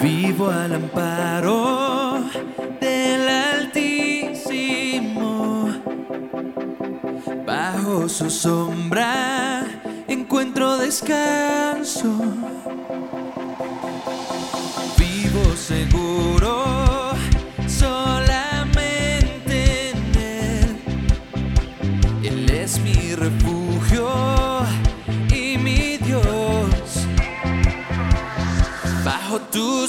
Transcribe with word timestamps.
Vivo 0.00 0.50
al 0.50 0.74
amparo 0.74 2.24
del 2.80 3.28
Altísimo. 3.28 4.94
Bajo 7.46 8.08
su 8.08 8.30
sombra 8.30 9.64
encuentro 10.08 10.76
descanso. 10.76 12.45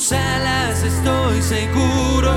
Tus 0.07 0.13
alas 0.13 0.83
estoy 0.83 1.41
seguro, 1.41 2.31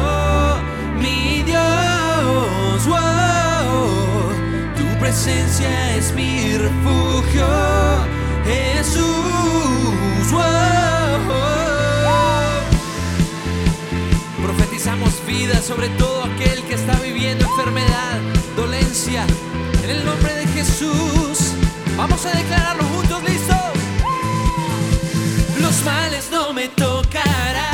mi 0.98 1.42
Dios. 1.44 2.86
wow. 2.86 4.32
Tu 4.76 4.98
presencia 4.98 5.96
es 5.96 6.12
mi 6.12 6.56
refugio, 6.56 7.46
Jesús. 8.44 10.32
wow. 10.32 10.40
Profetizamos 14.42 15.24
vida 15.24 15.62
sobre 15.62 15.90
todo 15.90 16.24
aquel 16.24 16.64
que 16.64 16.74
está 16.74 16.98
viviendo 16.98 17.46
enfermedad, 17.46 18.18
dolencia. 18.56 19.24
En 19.84 19.90
el 19.90 20.04
nombre 20.04 20.34
de 20.34 20.46
Jesús, 20.48 21.52
vamos 21.96 22.26
a 22.26 22.32
declararlo 22.32 22.82
juntos, 22.82 23.22
¿listo? 23.22 23.59
Males 25.84 26.28
no 26.30 26.52
me 26.52 26.68
tocarán. 26.68 27.70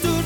Tú 0.00 0.22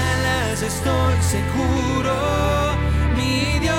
alas 0.00 0.62
estoy 0.62 1.14
seguro, 1.22 2.14
mi 3.16 3.58
Dios. 3.58 3.76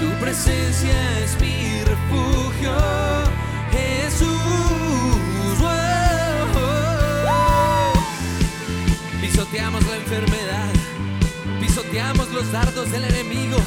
Tu 0.00 0.08
presencia 0.20 1.18
es 1.24 1.40
mi 1.40 1.82
refugio, 1.84 2.74
Jesús. 3.72 5.58
wow. 7.24 7.92
Pisoteamos 9.20 9.86
la 9.86 9.96
enfermedad, 9.96 10.72
pisoteamos 11.60 12.28
los 12.30 12.50
dardos 12.52 12.90
del 12.90 13.04
enemigo 13.04 13.58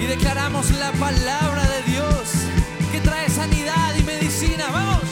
y 0.00 0.06
declaramos 0.06 0.70
la 0.72 0.92
palabra 0.92 1.62
de 1.68 1.82
Dios 1.92 2.12
que 2.90 3.00
trae 3.00 3.28
sanidad 3.30 3.94
y 3.98 4.02
medicina. 4.02 4.64
¡Vamos! 4.72 5.02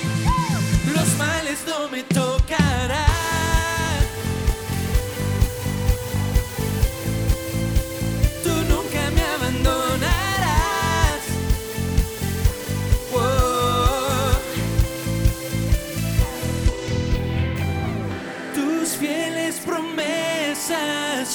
Los 0.94 1.16
males 1.16 1.60
no 1.66 1.88
me 1.88 2.03
tocarán. 2.03 3.09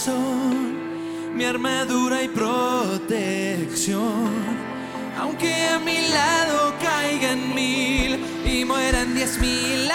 Son 0.05 1.35
mi 1.35 1.45
armadura 1.45 2.21
y 2.21 2.27
protección. 2.27 4.29
Aunque 5.19 5.67
a 5.67 5.79
mi 5.79 6.07
lado 6.09 6.75
caigan 6.79 7.55
mil 7.55 8.23
y 8.45 8.63
mueran 8.65 9.15
diez 9.15 9.39
mil 9.39 9.87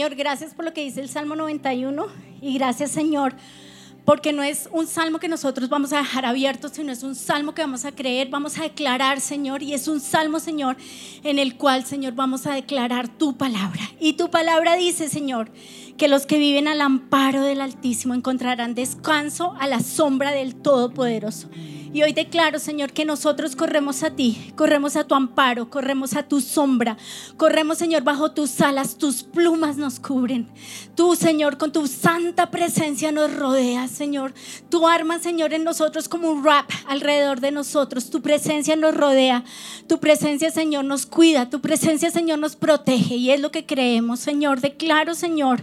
Señor, 0.00 0.16
gracias 0.16 0.54
por 0.54 0.64
lo 0.64 0.72
que 0.72 0.80
dice 0.80 1.02
el 1.02 1.10
Salmo 1.10 1.36
91 1.36 2.06
y 2.40 2.54
gracias, 2.54 2.90
Señor, 2.90 3.34
porque 4.06 4.32
no 4.32 4.42
es 4.42 4.66
un 4.72 4.86
salmo 4.86 5.18
que 5.18 5.28
nosotros 5.28 5.68
vamos 5.68 5.92
a 5.92 5.98
dejar 5.98 6.24
abierto, 6.24 6.70
sino 6.70 6.90
es 6.90 7.02
un 7.02 7.14
salmo 7.14 7.54
que 7.54 7.60
vamos 7.60 7.84
a 7.84 7.92
creer, 7.92 8.30
vamos 8.30 8.56
a 8.56 8.62
declarar, 8.62 9.20
Señor, 9.20 9.62
y 9.62 9.74
es 9.74 9.88
un 9.88 10.00
salmo, 10.00 10.40
Señor, 10.40 10.78
en 11.22 11.38
el 11.38 11.58
cual, 11.58 11.84
Señor, 11.84 12.14
vamos 12.14 12.46
a 12.46 12.54
declarar 12.54 13.08
tu 13.08 13.36
palabra. 13.36 13.82
Y 14.00 14.14
tu 14.14 14.30
palabra 14.30 14.74
dice, 14.76 15.10
Señor, 15.10 15.50
que 15.98 16.08
los 16.08 16.24
que 16.24 16.38
viven 16.38 16.66
al 16.66 16.80
amparo 16.80 17.42
del 17.42 17.60
Altísimo 17.60 18.14
encontrarán 18.14 18.74
descanso 18.74 19.54
a 19.60 19.66
la 19.66 19.80
sombra 19.80 20.30
del 20.30 20.54
Todopoderoso. 20.54 21.50
Y 21.92 22.04
hoy 22.04 22.12
declaro, 22.12 22.60
Señor, 22.60 22.92
que 22.92 23.04
nosotros 23.04 23.56
corremos 23.56 24.04
a 24.04 24.10
ti, 24.10 24.52
corremos 24.54 24.94
a 24.94 25.02
tu 25.02 25.16
amparo, 25.16 25.70
corremos 25.70 26.14
a 26.14 26.22
tu 26.22 26.40
sombra, 26.40 26.96
corremos, 27.36 27.78
Señor, 27.78 28.04
bajo 28.04 28.30
tus 28.30 28.60
alas, 28.60 28.96
tus 28.96 29.24
plumas 29.24 29.76
nos 29.76 29.98
cubren. 29.98 30.46
Tú, 30.94 31.16
Señor, 31.16 31.58
con 31.58 31.72
tu 31.72 31.88
santa 31.88 32.52
presencia 32.52 33.10
nos 33.10 33.34
rodeas, 33.34 33.90
Señor. 33.90 34.32
Tu 34.68 34.86
arma, 34.86 35.18
Señor, 35.18 35.52
en 35.52 35.64
nosotros 35.64 36.08
como 36.08 36.30
un 36.30 36.44
rap 36.44 36.70
alrededor 36.86 37.40
de 37.40 37.50
nosotros. 37.50 38.08
Tu 38.08 38.22
presencia 38.22 38.76
nos 38.76 38.94
rodea, 38.94 39.42
tu 39.88 39.98
presencia, 39.98 40.52
Señor, 40.52 40.84
nos 40.84 41.06
cuida, 41.06 41.50
tu 41.50 41.60
presencia, 41.60 42.12
Señor, 42.12 42.38
nos 42.38 42.54
protege. 42.54 43.16
Y 43.16 43.32
es 43.32 43.40
lo 43.40 43.50
que 43.50 43.66
creemos, 43.66 44.20
Señor. 44.20 44.60
Declaro, 44.60 45.16
Señor, 45.16 45.62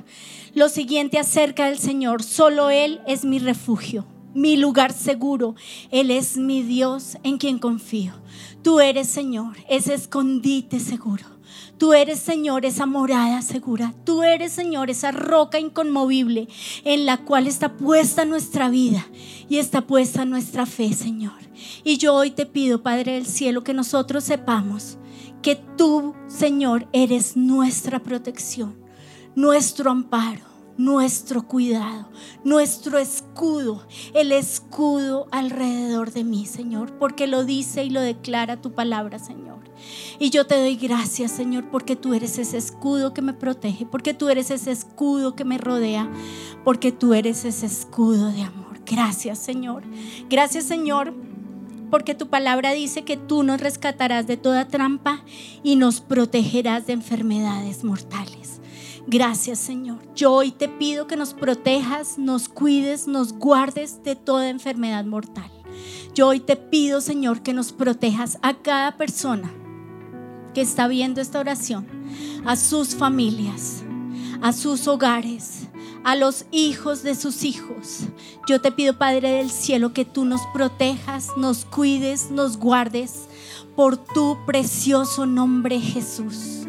lo 0.53 0.67
siguiente 0.67 1.19
acerca 1.19 1.67
del 1.67 1.79
Señor. 1.79 2.21
Solo 2.21 2.69
Él 2.69 2.99
es 3.07 3.23
mi 3.23 3.39
refugio 3.39 4.05
mi 4.33 4.57
lugar 4.57 4.93
seguro. 4.93 5.55
Él 5.91 6.11
es 6.11 6.37
mi 6.37 6.63
Dios 6.63 7.17
en 7.23 7.37
quien 7.37 7.59
confío. 7.59 8.13
Tú 8.61 8.79
eres, 8.79 9.07
Señor, 9.07 9.57
ese 9.69 9.93
escondite 9.93 10.79
seguro. 10.79 11.23
Tú 11.77 11.93
eres, 11.93 12.19
Señor, 12.19 12.65
esa 12.65 12.85
morada 12.85 13.41
segura. 13.41 13.93
Tú 14.03 14.23
eres, 14.23 14.51
Señor, 14.51 14.89
esa 14.89 15.11
roca 15.11 15.59
inconmovible 15.59 16.47
en 16.83 17.05
la 17.05 17.17
cual 17.17 17.45
está 17.45 17.77
puesta 17.77 18.25
nuestra 18.25 18.69
vida 18.69 19.05
y 19.47 19.57
está 19.59 19.81
puesta 19.81 20.25
nuestra 20.25 20.65
fe, 20.65 20.93
Señor. 20.93 21.37
Y 21.83 21.97
yo 21.97 22.15
hoy 22.15 22.31
te 22.31 22.45
pido, 22.45 22.81
Padre 22.81 23.13
del 23.13 23.27
Cielo, 23.27 23.63
que 23.63 23.73
nosotros 23.73 24.23
sepamos 24.23 24.97
que 25.41 25.55
tú, 25.55 26.15
Señor, 26.27 26.87
eres 26.93 27.37
nuestra 27.37 28.01
protección, 28.01 28.75
nuestro 29.35 29.91
amparo, 29.91 30.41
nuestro 30.77 31.47
cuidado, 31.47 32.09
nuestro 32.43 32.99
escudo, 32.99 33.85
el 34.13 34.31
escudo 34.31 35.27
alrededor 35.31 36.11
de 36.11 36.23
mí, 36.23 36.45
Señor, 36.45 36.97
porque 36.97 37.27
lo 37.27 37.43
dice 37.43 37.83
y 37.83 37.89
lo 37.89 38.01
declara 38.01 38.61
tu 38.61 38.71
palabra, 38.73 39.19
Señor. 39.19 39.57
Y 40.19 40.29
yo 40.29 40.45
te 40.45 40.59
doy 40.59 40.75
gracias, 40.75 41.31
Señor, 41.31 41.69
porque 41.69 41.95
tú 41.95 42.13
eres 42.13 42.37
ese 42.37 42.57
escudo 42.57 43.13
que 43.13 43.21
me 43.21 43.33
protege, 43.33 43.85
porque 43.85 44.13
tú 44.13 44.29
eres 44.29 44.51
ese 44.51 44.71
escudo 44.71 45.35
que 45.35 45.45
me 45.45 45.57
rodea, 45.57 46.09
porque 46.63 46.91
tú 46.91 47.13
eres 47.13 47.45
ese 47.45 47.65
escudo 47.65 48.31
de 48.31 48.43
amor. 48.43 48.79
Gracias, 48.85 49.39
Señor. 49.39 49.83
Gracias, 50.29 50.65
Señor 50.65 51.13
porque 51.89 52.15
tu 52.15 52.27
palabra 52.27 52.73
dice 52.73 53.03
que 53.03 53.17
tú 53.17 53.43
nos 53.43 53.61
rescatarás 53.61 54.27
de 54.27 54.37
toda 54.37 54.67
trampa 54.67 55.23
y 55.63 55.77
nos 55.77 56.01
protegerás 56.01 56.85
de 56.87 56.93
enfermedades 56.93 57.83
mortales. 57.83 58.59
Gracias 59.09 59.59
Señor. 59.59 59.99
Yo 60.15 60.33
hoy 60.33 60.51
te 60.51 60.67
pido 60.67 61.07
que 61.07 61.15
nos 61.15 61.33
protejas, 61.33 62.17
nos 62.17 62.49
cuides, 62.49 63.07
nos 63.07 63.31
guardes 63.31 64.03
de 64.03 64.17
toda 64.17 64.49
enfermedad 64.49 65.05
mortal. 65.05 65.49
Yo 66.13 66.27
hoy 66.27 66.41
te 66.41 66.57
pido 66.57 66.99
Señor 66.99 67.41
que 67.41 67.53
nos 67.53 67.71
protejas 67.71 68.37
a 68.41 68.55
cada 68.55 68.97
persona 68.97 69.49
que 70.53 70.59
está 70.59 70.89
viendo 70.89 71.21
esta 71.21 71.39
oración, 71.39 71.87
a 72.43 72.57
sus 72.57 72.95
familias, 72.95 73.81
a 74.41 74.51
sus 74.51 74.89
hogares, 74.89 75.69
a 76.03 76.17
los 76.17 76.45
hijos 76.51 77.01
de 77.01 77.15
sus 77.15 77.45
hijos. 77.45 78.09
Yo 78.45 78.59
te 78.59 78.73
pido 78.73 78.97
Padre 78.97 79.31
del 79.31 79.51
cielo 79.51 79.93
que 79.93 80.03
tú 80.03 80.25
nos 80.25 80.41
protejas, 80.47 81.29
nos 81.37 81.63
cuides, 81.63 82.29
nos 82.29 82.57
guardes 82.57 83.29
por 83.73 83.95
tu 83.95 84.37
precioso 84.45 85.25
nombre 85.25 85.79
Jesús 85.79 86.66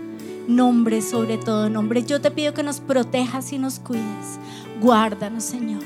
nombre 0.49 1.03
sobre 1.03 1.39
todo 1.39 1.69
nombre. 1.69 2.03
Yo 2.03 2.21
te 2.21 2.31
pido 2.31 2.55
que 2.55 2.62
nos 2.62 2.81
protejas 2.81 3.53
y 3.53 3.59
nos 3.59 3.79
cuides. 3.79 4.41
Guárdanos, 4.81 5.45
Señor. 5.45 5.83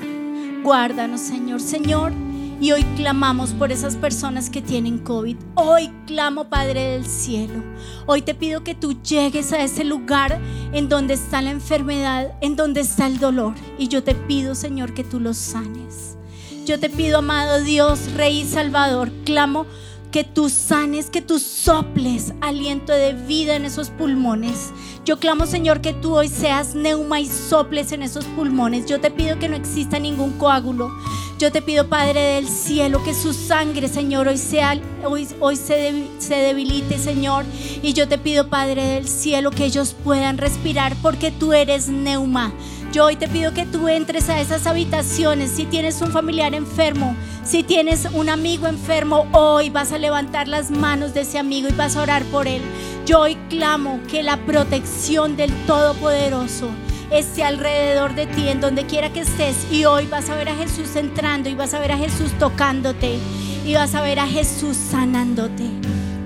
Guárdanos, 0.63 1.19
Señor. 1.19 1.59
Señor, 1.59 2.13
y 2.61 2.71
hoy 2.71 2.83
clamamos 2.95 3.51
por 3.51 3.73
esas 3.73 3.97
personas 3.97 4.49
que 4.49 4.61
tienen 4.61 4.99
COVID. 4.99 5.35
Hoy 5.55 5.91
clamo, 6.07 6.45
Padre 6.45 6.91
del 6.91 7.05
cielo. 7.05 7.61
Hoy 8.05 8.21
te 8.21 8.33
pido 8.33 8.63
que 8.63 8.73
tú 8.73 8.93
llegues 9.01 9.51
a 9.51 9.61
ese 9.61 9.83
lugar 9.83 10.39
en 10.71 10.87
donde 10.87 11.15
está 11.15 11.41
la 11.41 11.51
enfermedad, 11.51 12.33
en 12.39 12.55
donde 12.55 12.81
está 12.81 13.07
el 13.07 13.19
dolor. 13.19 13.53
Y 13.77 13.89
yo 13.89 14.03
te 14.03 14.15
pido, 14.15 14.55
Señor, 14.55 14.93
que 14.93 15.03
tú 15.03 15.19
los 15.19 15.35
sanes. 15.35 16.17
Yo 16.65 16.79
te 16.79 16.89
pido, 16.89 17.17
amado 17.17 17.61
Dios, 17.61 18.13
Rey 18.13 18.39
y 18.39 18.45
Salvador, 18.45 19.11
clamo 19.25 19.65
que 20.13 20.23
tú 20.23 20.47
sanes, 20.47 21.09
que 21.09 21.23
tú 21.23 21.39
soples 21.39 22.33
aliento 22.39 22.93
de 22.93 23.13
vida 23.13 23.55
en 23.55 23.65
esos 23.65 23.89
pulmones. 23.89 24.69
Yo 25.05 25.17
clamo, 25.17 25.47
Señor, 25.47 25.81
que 25.81 25.91
tú 25.91 26.15
hoy 26.15 26.27
seas 26.27 26.75
neuma 26.75 27.19
y 27.19 27.25
soples 27.25 27.91
en 27.91 28.03
esos 28.03 28.23
pulmones. 28.25 28.85
Yo 28.85 29.01
te 29.01 29.09
pido 29.09 29.39
que 29.39 29.49
no 29.49 29.55
exista 29.55 29.97
ningún 29.97 30.33
coágulo. 30.33 30.91
Yo 31.39 31.51
te 31.51 31.63
pido, 31.63 31.89
Padre 31.89 32.21
del 32.35 32.47
cielo, 32.47 33.03
que 33.03 33.15
su 33.15 33.33
sangre, 33.33 33.87
Señor, 33.87 34.27
hoy, 34.27 34.37
sea, 34.37 34.79
hoy, 35.03 35.27
hoy 35.39 35.55
se, 35.55 36.05
se 36.19 36.35
debilite, 36.35 36.99
Señor. 36.99 37.43
Y 37.81 37.93
yo 37.93 38.07
te 38.07 38.19
pido, 38.19 38.49
Padre 38.49 38.83
del 38.85 39.07
cielo, 39.07 39.49
que 39.49 39.65
ellos 39.65 39.95
puedan 40.03 40.37
respirar 40.37 40.95
porque 41.01 41.31
tú 41.31 41.53
eres 41.53 41.89
neuma. 41.89 42.53
Yo 42.93 43.05
hoy 43.05 43.15
te 43.15 43.27
pido 43.27 43.55
que 43.55 43.65
tú 43.65 43.87
entres 43.87 44.29
a 44.29 44.39
esas 44.39 44.67
habitaciones. 44.67 45.49
Si 45.49 45.65
tienes 45.65 45.99
un 46.03 46.11
familiar 46.11 46.53
enfermo, 46.53 47.15
si 47.43 47.63
tienes 47.63 48.07
un 48.13 48.29
amigo 48.29 48.67
enfermo, 48.67 49.25
hoy 49.31 49.71
vas 49.71 49.91
a 49.91 49.97
levantar 49.97 50.47
las 50.47 50.69
manos 50.69 51.11
de 51.15 51.21
ese 51.21 51.39
amigo 51.39 51.67
y 51.67 51.73
vas 51.73 51.95
a 51.95 52.03
orar 52.03 52.23
por 52.25 52.47
él. 52.47 52.61
Yo 53.07 53.21
hoy 53.21 53.35
clamo 53.49 53.99
que 54.07 54.21
la 54.21 54.37
protección 54.45 55.35
del 55.35 55.51
Todopoderoso 55.65 56.69
esté 57.09 57.43
alrededor 57.43 58.13
de 58.13 58.27
ti, 58.27 58.47
en 58.47 58.61
donde 58.61 58.85
quiera 58.85 59.11
que 59.11 59.21
estés. 59.21 59.65
Y 59.71 59.85
hoy 59.85 60.05
vas 60.05 60.29
a 60.29 60.35
ver 60.35 60.49
a 60.49 60.55
Jesús 60.55 60.95
entrando 60.95 61.49
y 61.49 61.55
vas 61.55 61.73
a 61.73 61.79
ver 61.79 61.93
a 61.93 61.97
Jesús 61.97 62.31
tocándote 62.37 63.17
y 63.65 63.73
vas 63.73 63.95
a 63.95 64.03
ver 64.03 64.19
a 64.19 64.27
Jesús 64.27 64.77
sanándote. 64.77 65.63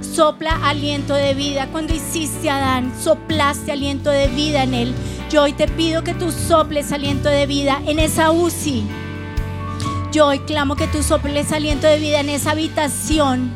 Sopla 0.01 0.67
aliento 0.67 1.13
de 1.13 1.33
vida. 1.33 1.67
Cuando 1.71 1.93
hiciste 1.93 2.49
a 2.49 2.57
Adán, 2.57 2.91
soplaste 2.99 3.71
aliento 3.71 4.09
de 4.09 4.27
vida 4.27 4.63
en 4.63 4.73
él. 4.73 4.95
Yo 5.29 5.43
hoy 5.43 5.51
te 5.51 5.67
pido 5.67 6.05
que 6.05 6.13
tú 6.13 6.31
soples 6.31 6.93
aliento 6.93 7.27
de 7.27 7.45
vida 7.47 7.81
en 7.85 7.99
esa 7.99 8.31
UCI. 8.31 8.85
Yo 10.13 10.27
hoy 10.27 10.39
clamo 10.39 10.77
que 10.77 10.87
tú 10.87 11.03
soples 11.03 11.51
aliento 11.51 11.85
de 11.85 11.99
vida 11.99 12.21
en 12.21 12.29
esa 12.29 12.51
habitación. 12.51 13.51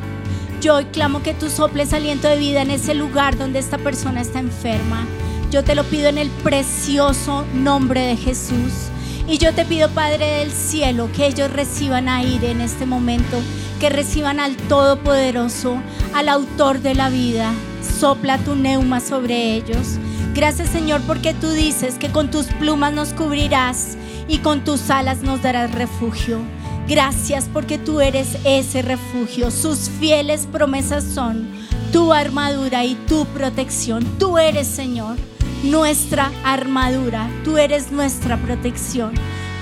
Yo 0.60 0.74
hoy 0.74 0.84
clamo 0.84 1.22
que 1.22 1.32
tú 1.32 1.48
soples 1.48 1.94
aliento 1.94 2.28
de 2.28 2.36
vida 2.36 2.60
en 2.60 2.70
ese 2.70 2.94
lugar 2.94 3.38
donde 3.38 3.58
esta 3.58 3.78
persona 3.78 4.20
está 4.20 4.38
enferma. 4.38 5.06
Yo 5.50 5.64
te 5.64 5.74
lo 5.74 5.84
pido 5.84 6.10
en 6.10 6.18
el 6.18 6.28
precioso 6.28 7.46
nombre 7.54 8.02
de 8.02 8.16
Jesús. 8.18 8.90
Y 9.26 9.38
yo 9.38 9.54
te 9.54 9.64
pido, 9.64 9.88
Padre 9.88 10.40
del 10.40 10.50
cielo, 10.50 11.08
que 11.16 11.26
ellos 11.26 11.50
reciban 11.50 12.10
aire 12.10 12.50
en 12.50 12.60
este 12.60 12.84
momento, 12.84 13.38
que 13.80 13.88
reciban 13.88 14.40
al 14.40 14.56
Todopoderoso, 14.56 15.80
al 16.12 16.28
autor 16.28 16.80
de 16.80 16.94
la 16.94 17.08
vida. 17.08 17.50
Sopla 17.98 18.36
tu 18.36 18.56
neuma 18.56 19.00
sobre 19.00 19.54
ellos. 19.54 19.96
Gracias 20.34 20.70
Señor 20.70 21.02
porque 21.06 21.34
tú 21.34 21.50
dices 21.50 21.96
que 21.96 22.10
con 22.10 22.30
tus 22.30 22.46
plumas 22.46 22.92
nos 22.92 23.12
cubrirás 23.12 23.98
y 24.28 24.38
con 24.38 24.64
tus 24.64 24.88
alas 24.90 25.22
nos 25.22 25.42
darás 25.42 25.72
refugio. 25.72 26.40
Gracias 26.88 27.48
porque 27.52 27.78
tú 27.78 28.00
eres 28.00 28.38
ese 28.44 28.82
refugio. 28.82 29.50
Sus 29.50 29.90
fieles 29.90 30.48
promesas 30.50 31.04
son 31.04 31.48
tu 31.92 32.12
armadura 32.12 32.84
y 32.84 32.94
tu 33.06 33.26
protección. 33.26 34.04
Tú 34.18 34.38
eres 34.38 34.66
Señor 34.66 35.16
nuestra 35.62 36.32
armadura. 36.44 37.28
Tú 37.44 37.58
eres 37.58 37.92
nuestra 37.92 38.36
protección. 38.36 39.12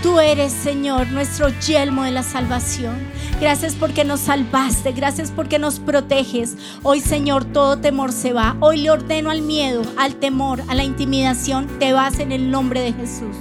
Tú 0.03 0.19
eres, 0.19 0.51
Señor, 0.53 1.09
nuestro 1.09 1.49
yelmo 1.61 2.05
de 2.05 2.11
la 2.11 2.23
salvación. 2.23 2.97
Gracias 3.39 3.75
porque 3.75 4.03
nos 4.03 4.21
salvaste, 4.21 4.93
gracias 4.93 5.31
porque 5.31 5.59
nos 5.59 5.79
proteges. 5.79 6.57
Hoy, 6.83 7.01
Señor, 7.01 7.45
todo 7.45 7.77
temor 7.77 8.11
se 8.13 8.33
va. 8.33 8.57
Hoy 8.61 8.79
le 8.79 8.91
ordeno 8.91 9.31
al 9.31 9.43
miedo, 9.43 9.83
al 9.99 10.15
temor, 10.15 10.63
a 10.69 10.75
la 10.75 10.85
intimidación, 10.85 11.67
te 11.79 11.93
vas 11.93 12.19
en 12.19 12.33
el 12.33 12.51
nombre 12.51 12.81
de 12.81 12.95
Jesús. 12.95 13.37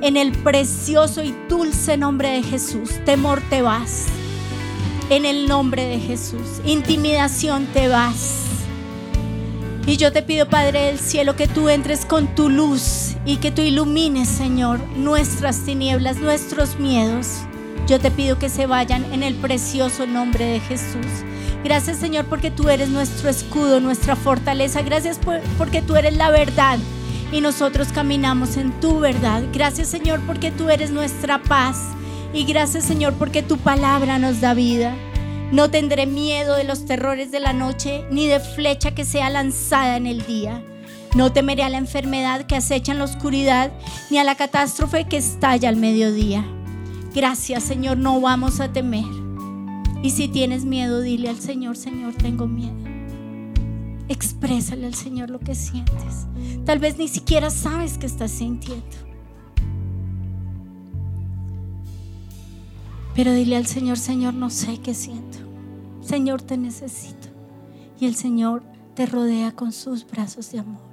En 0.00 0.16
el 0.16 0.32
precioso 0.32 1.22
y 1.22 1.32
dulce 1.48 1.96
nombre 1.96 2.30
de 2.30 2.42
Jesús, 2.42 2.90
temor 3.04 3.40
te 3.48 3.62
vas. 3.62 4.06
En 5.08 5.24
el 5.24 5.46
nombre 5.46 5.84
de 5.84 6.00
Jesús, 6.00 6.60
intimidación 6.64 7.66
te 7.66 7.86
vas. 7.86 8.55
Y 9.86 9.98
yo 9.98 10.12
te 10.12 10.22
pido, 10.22 10.48
Padre 10.48 10.86
del 10.86 10.98
cielo, 10.98 11.36
que 11.36 11.46
tú 11.46 11.68
entres 11.68 12.04
con 12.04 12.34
tu 12.34 12.48
luz 12.48 13.14
y 13.24 13.36
que 13.36 13.52
tú 13.52 13.62
ilumines, 13.62 14.28
Señor, 14.28 14.80
nuestras 14.96 15.60
tinieblas, 15.60 16.16
nuestros 16.16 16.80
miedos. 16.80 17.42
Yo 17.86 18.00
te 18.00 18.10
pido 18.10 18.36
que 18.36 18.48
se 18.48 18.66
vayan 18.66 19.04
en 19.12 19.22
el 19.22 19.36
precioso 19.36 20.04
nombre 20.04 20.44
de 20.44 20.58
Jesús. 20.58 21.06
Gracias, 21.62 21.98
Señor, 21.98 22.24
porque 22.24 22.50
tú 22.50 22.68
eres 22.68 22.88
nuestro 22.88 23.28
escudo, 23.30 23.78
nuestra 23.78 24.16
fortaleza. 24.16 24.82
Gracias 24.82 25.20
porque 25.56 25.82
tú 25.82 25.94
eres 25.94 26.16
la 26.16 26.30
verdad 26.30 26.80
y 27.30 27.40
nosotros 27.40 27.88
caminamos 27.94 28.56
en 28.56 28.72
tu 28.80 28.98
verdad. 28.98 29.44
Gracias, 29.52 29.86
Señor, 29.86 30.20
porque 30.26 30.50
tú 30.50 30.68
eres 30.68 30.90
nuestra 30.90 31.40
paz. 31.42 31.76
Y 32.32 32.44
gracias, 32.44 32.84
Señor, 32.84 33.14
porque 33.14 33.44
tu 33.44 33.56
palabra 33.56 34.18
nos 34.18 34.40
da 34.40 34.52
vida. 34.52 34.96
No 35.52 35.70
tendré 35.70 36.06
miedo 36.06 36.56
de 36.56 36.64
los 36.64 36.86
terrores 36.86 37.30
de 37.30 37.38
la 37.38 37.52
noche, 37.52 38.04
ni 38.10 38.26
de 38.26 38.40
flecha 38.40 38.94
que 38.94 39.04
sea 39.04 39.30
lanzada 39.30 39.96
en 39.96 40.06
el 40.06 40.26
día. 40.26 40.62
No 41.14 41.32
temeré 41.32 41.62
a 41.62 41.68
la 41.68 41.78
enfermedad 41.78 42.46
que 42.46 42.56
acecha 42.56 42.92
en 42.92 42.98
la 42.98 43.04
oscuridad, 43.04 43.72
ni 44.10 44.18
a 44.18 44.24
la 44.24 44.34
catástrofe 44.34 45.04
que 45.04 45.16
estalla 45.16 45.68
al 45.68 45.76
mediodía. 45.76 46.44
Gracias, 47.14 47.62
Señor, 47.62 47.96
no 47.96 48.20
vamos 48.20 48.60
a 48.60 48.72
temer. 48.72 49.04
Y 50.02 50.10
si 50.10 50.28
tienes 50.28 50.64
miedo, 50.64 51.00
dile 51.00 51.30
al 51.30 51.40
Señor, 51.40 51.76
Señor, 51.76 52.14
tengo 52.14 52.46
miedo. 52.46 52.76
Exprésale 54.08 54.86
al 54.86 54.94
Señor 54.94 55.30
lo 55.30 55.38
que 55.38 55.54
sientes. 55.54 56.26
Tal 56.64 56.78
vez 56.78 56.98
ni 56.98 57.08
siquiera 57.08 57.50
sabes 57.50 57.98
que 57.98 58.06
estás 58.06 58.32
sintiendo. 58.32 58.84
Pero 63.16 63.32
dile 63.32 63.56
al 63.56 63.66
Señor, 63.66 63.98
Señor, 63.98 64.34
no 64.34 64.50
sé 64.50 64.78
qué 64.78 64.92
siento. 64.92 65.25
Señor, 66.06 66.40
te 66.40 66.56
necesito. 66.56 67.28
Y 67.98 68.06
el 68.06 68.14
Señor 68.14 68.62
te 68.94 69.06
rodea 69.06 69.50
con 69.50 69.72
sus 69.72 70.06
brazos 70.06 70.52
de 70.52 70.60
amor. 70.60 70.86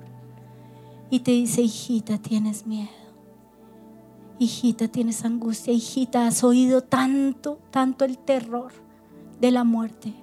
Y 1.12 1.20
te 1.20 1.32
dice, 1.32 1.62
hijita, 1.62 2.18
tienes 2.18 2.66
miedo. 2.66 2.90
Hijita, 4.40 4.88
tienes 4.88 5.24
angustia. 5.24 5.72
Hijita, 5.72 6.26
has 6.26 6.44
oído 6.44 6.82
tanto, 6.82 7.60
tanto 7.70 8.06
el 8.06 8.18
terror 8.18 8.72
de 9.40 9.52
la 9.52 9.64
muerte 9.64 10.16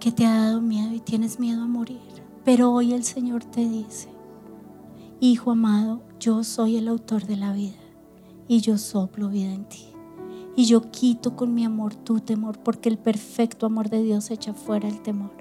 que 0.00 0.12
te 0.12 0.26
ha 0.26 0.36
dado 0.36 0.60
miedo 0.60 0.92
y 0.92 1.00
tienes 1.00 1.40
miedo 1.40 1.62
a 1.62 1.66
morir. 1.66 2.02
Pero 2.44 2.72
hoy 2.72 2.92
el 2.92 3.04
Señor 3.04 3.42
te 3.42 3.66
dice, 3.66 4.10
hijo 5.20 5.52
amado, 5.52 6.02
yo 6.20 6.44
soy 6.44 6.76
el 6.76 6.88
autor 6.88 7.24
de 7.24 7.38
la 7.38 7.54
vida 7.54 7.80
y 8.48 8.60
yo 8.60 8.76
soplo 8.76 9.30
vida 9.30 9.54
en 9.54 9.64
ti. 9.64 9.93
Y 10.56 10.66
yo 10.66 10.90
quito 10.90 11.34
con 11.34 11.52
mi 11.52 11.64
amor 11.64 11.94
tu 11.94 12.20
temor, 12.20 12.58
porque 12.58 12.88
el 12.88 12.98
perfecto 12.98 13.66
amor 13.66 13.90
de 13.90 14.02
Dios 14.02 14.30
echa 14.30 14.54
fuera 14.54 14.88
el 14.88 15.02
temor. 15.02 15.32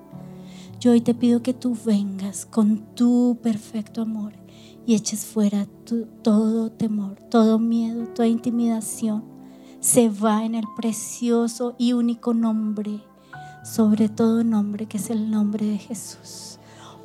Yo 0.80 0.92
hoy 0.92 1.02
te 1.02 1.14
pido 1.14 1.44
que 1.44 1.54
tú 1.54 1.78
vengas 1.86 2.46
con 2.46 2.80
tu 2.96 3.38
perfecto 3.42 4.02
amor 4.02 4.34
y 4.86 4.96
eches 4.96 5.26
fuera 5.26 5.68
todo 6.24 6.72
temor, 6.72 7.20
todo 7.30 7.60
miedo, 7.60 8.08
toda 8.08 8.28
intimidación. 8.28 9.24
Se 9.80 10.10
va 10.10 10.46
en 10.46 10.56
el 10.56 10.66
precioso 10.76 11.76
y 11.78 11.94
único 11.94 12.34
nombre, 12.34 13.02
sobre 13.64 14.10
todo 14.10 14.44
nombre, 14.44 14.88
que 14.88 14.98
es 14.98 15.10
el 15.10 15.30
nombre 15.30 15.66
de 15.66 15.78
Jesús. 15.78 16.53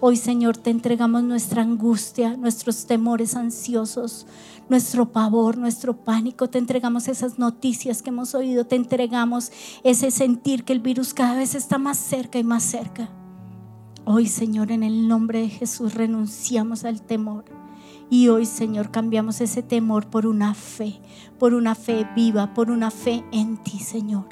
Hoy, 0.01 0.15
Señor, 0.15 0.57
te 0.57 0.71
entregamos 0.71 1.25
nuestra 1.25 1.63
angustia, 1.63 2.37
nuestros 2.37 2.87
temores 2.87 3.35
ansiosos, 3.35 4.29
nuestro 4.69 5.11
pavor, 5.11 5.59
nuestro 5.59 5.97
pánico. 6.05 6.49
Te 6.49 6.59
entregamos 6.59 7.09
esas 7.09 7.41
noticias 7.41 8.01
que 8.01 8.11
hemos 8.11 8.33
oído. 8.37 8.65
Te 8.65 8.77
entregamos 8.77 9.51
ese 9.83 10.13
sentir 10.13 10.63
que 10.63 10.73
el 10.73 10.79
virus 10.79 11.15
cada 11.15 11.35
vez 11.35 11.57
está 11.57 11.79
más 11.79 11.99
cerca 11.99 12.39
y 12.39 12.45
más 12.45 12.63
cerca. 12.63 13.09
Hoy, 14.05 14.29
Señor, 14.29 14.71
en 14.71 14.85
el 14.85 15.09
nombre 15.09 15.41
de 15.41 15.49
Jesús 15.49 15.95
renunciamos 15.95 16.85
al 16.85 17.03
temor. 17.03 17.58
Y 18.11 18.29
hoy, 18.29 18.47
Señor, 18.47 18.91
cambiamos 18.91 19.41
ese 19.43 19.63
temor 19.63 20.07
por 20.07 20.27
una 20.27 20.55
fe, 20.55 20.99
por 21.39 21.53
una 21.53 21.75
fe 21.75 22.07
viva, 22.17 22.55
por 22.55 22.71
una 22.71 22.91
fe 22.91 23.23
en 23.33 23.59
ti, 23.59 23.81
Señor, 23.81 24.25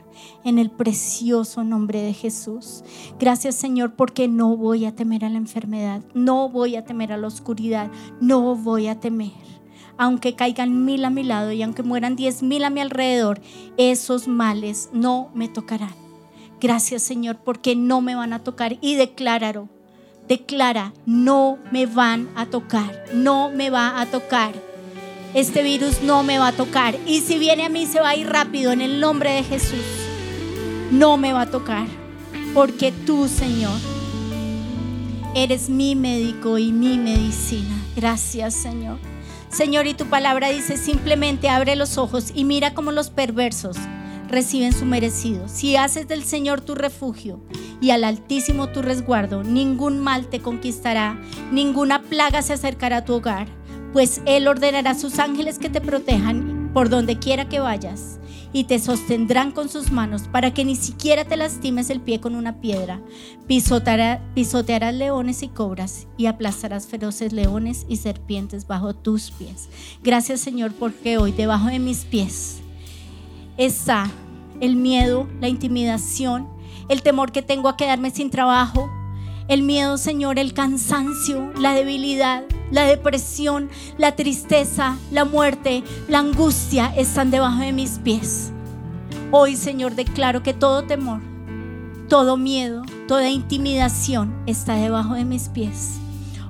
en 0.44 0.58
el 0.58 0.70
precioso 0.70 1.62
nombre 1.62 2.00
de 2.00 2.14
Jesús. 2.14 2.84
Gracias, 3.18 3.54
Señor, 3.54 3.94
porque 3.94 4.28
no 4.28 4.56
voy 4.56 4.86
a 4.86 4.96
temer 4.96 5.26
a 5.26 5.28
la 5.28 5.36
enfermedad, 5.36 6.02
no 6.14 6.48
voy 6.48 6.76
a 6.76 6.84
temer 6.84 7.12
a 7.12 7.18
la 7.18 7.26
oscuridad, 7.26 7.90
no 8.18 8.56
voy 8.56 8.86
a 8.86 8.98
temer. 8.98 9.32
Aunque 9.98 10.34
caigan 10.34 10.84
mil 10.86 11.04
a 11.04 11.10
mi 11.10 11.22
lado 11.22 11.52
y 11.52 11.62
aunque 11.62 11.82
mueran 11.82 12.16
diez 12.16 12.42
mil 12.42 12.64
a 12.64 12.70
mi 12.70 12.80
alrededor, 12.80 13.42
esos 13.76 14.26
males 14.26 14.88
no 14.94 15.30
me 15.34 15.48
tocarán. 15.48 15.94
Gracias, 16.60 17.02
Señor, 17.02 17.36
porque 17.44 17.76
no 17.76 18.00
me 18.00 18.14
van 18.14 18.32
a 18.32 18.42
tocar. 18.42 18.78
Y 18.80 18.94
decláralo 18.94 19.68
declara, 20.28 20.92
no 21.04 21.58
me 21.70 21.86
van 21.86 22.28
a 22.36 22.46
tocar, 22.46 23.04
no 23.12 23.50
me 23.50 23.70
va 23.70 24.00
a 24.00 24.06
tocar. 24.06 24.52
Este 25.34 25.62
virus 25.62 26.02
no 26.02 26.22
me 26.22 26.38
va 26.38 26.48
a 26.48 26.52
tocar. 26.52 26.96
Y 27.06 27.20
si 27.20 27.38
viene 27.38 27.66
a 27.66 27.68
mí 27.68 27.86
se 27.86 28.00
va 28.00 28.10
a 28.10 28.16
ir 28.16 28.28
rápido 28.28 28.72
en 28.72 28.80
el 28.80 29.00
nombre 29.00 29.32
de 29.32 29.44
Jesús. 29.44 29.84
No 30.90 31.16
me 31.16 31.32
va 31.32 31.42
a 31.42 31.50
tocar. 31.50 31.86
Porque 32.54 32.90
tú, 32.90 33.28
Señor, 33.28 33.78
eres 35.34 35.68
mi 35.68 35.94
médico 35.94 36.56
y 36.56 36.72
mi 36.72 36.96
medicina. 36.96 37.76
Gracias, 37.94 38.54
Señor. 38.54 38.98
Señor, 39.50 39.86
y 39.86 39.94
tu 39.94 40.06
palabra 40.06 40.48
dice 40.48 40.76
simplemente 40.76 41.48
abre 41.48 41.76
los 41.76 41.98
ojos 41.98 42.32
y 42.34 42.44
mira 42.44 42.74
como 42.74 42.92
los 42.92 43.10
perversos 43.10 43.76
reciben 44.28 44.72
su 44.72 44.84
merecido. 44.84 45.48
Si 45.48 45.76
haces 45.76 46.08
del 46.08 46.24
Señor 46.24 46.60
tu 46.60 46.74
refugio 46.74 47.40
y 47.80 47.90
al 47.90 48.04
Altísimo 48.04 48.68
tu 48.68 48.82
resguardo, 48.82 49.42
ningún 49.42 50.00
mal 50.00 50.28
te 50.28 50.40
conquistará, 50.40 51.20
ninguna 51.52 52.02
plaga 52.02 52.42
se 52.42 52.54
acercará 52.54 52.98
a 52.98 53.04
tu 53.04 53.14
hogar, 53.14 53.48
pues 53.92 54.20
Él 54.26 54.48
ordenará 54.48 54.90
a 54.90 54.98
sus 54.98 55.18
ángeles 55.18 55.58
que 55.58 55.70
te 55.70 55.80
protejan 55.80 56.70
por 56.72 56.88
donde 56.88 57.18
quiera 57.18 57.48
que 57.48 57.60
vayas 57.60 58.18
y 58.52 58.64
te 58.64 58.78
sostendrán 58.78 59.52
con 59.52 59.68
sus 59.68 59.90
manos 59.90 60.28
para 60.28 60.54
que 60.54 60.64
ni 60.64 60.76
siquiera 60.76 61.24
te 61.24 61.36
lastimes 61.36 61.90
el 61.90 62.00
pie 62.00 62.20
con 62.20 62.34
una 62.34 62.60
piedra. 62.60 63.00
pisotearás 63.46 64.94
leones 64.94 65.42
y 65.42 65.48
cobras 65.48 66.06
y 66.16 66.26
aplastarás 66.26 66.86
feroces 66.86 67.32
leones 67.32 67.84
y 67.88 67.96
serpientes 67.96 68.66
bajo 68.66 68.94
tus 68.94 69.30
pies. 69.30 69.68
Gracias 70.02 70.40
Señor 70.40 70.72
porque 70.72 71.18
hoy 71.18 71.32
debajo 71.32 71.66
de 71.68 71.78
mis 71.78 72.04
pies 72.04 72.62
está 73.56 74.10
el 74.60 74.76
miedo, 74.76 75.28
la 75.40 75.48
intimidación, 75.48 76.48
el 76.88 77.02
temor 77.02 77.32
que 77.32 77.42
tengo 77.42 77.68
a 77.68 77.76
quedarme 77.76 78.10
sin 78.10 78.30
trabajo, 78.30 78.90
el 79.48 79.62
miedo, 79.62 79.96
Señor, 79.96 80.38
el 80.38 80.54
cansancio, 80.54 81.52
la 81.60 81.72
debilidad, 81.72 82.42
la 82.70 82.82
depresión, 82.82 83.70
la 83.96 84.16
tristeza, 84.16 84.96
la 85.10 85.24
muerte, 85.24 85.84
la 86.08 86.18
angustia 86.18 86.92
están 86.96 87.30
debajo 87.30 87.60
de 87.60 87.72
mis 87.72 87.98
pies. 87.98 88.50
Hoy, 89.30 89.56
Señor, 89.56 89.94
declaro 89.94 90.42
que 90.42 90.52
todo 90.52 90.82
temor, 90.82 91.20
todo 92.08 92.36
miedo, 92.36 92.82
toda 93.06 93.30
intimidación 93.30 94.34
está 94.46 94.74
debajo 94.74 95.14
de 95.14 95.24
mis 95.24 95.48
pies. 95.48 96.00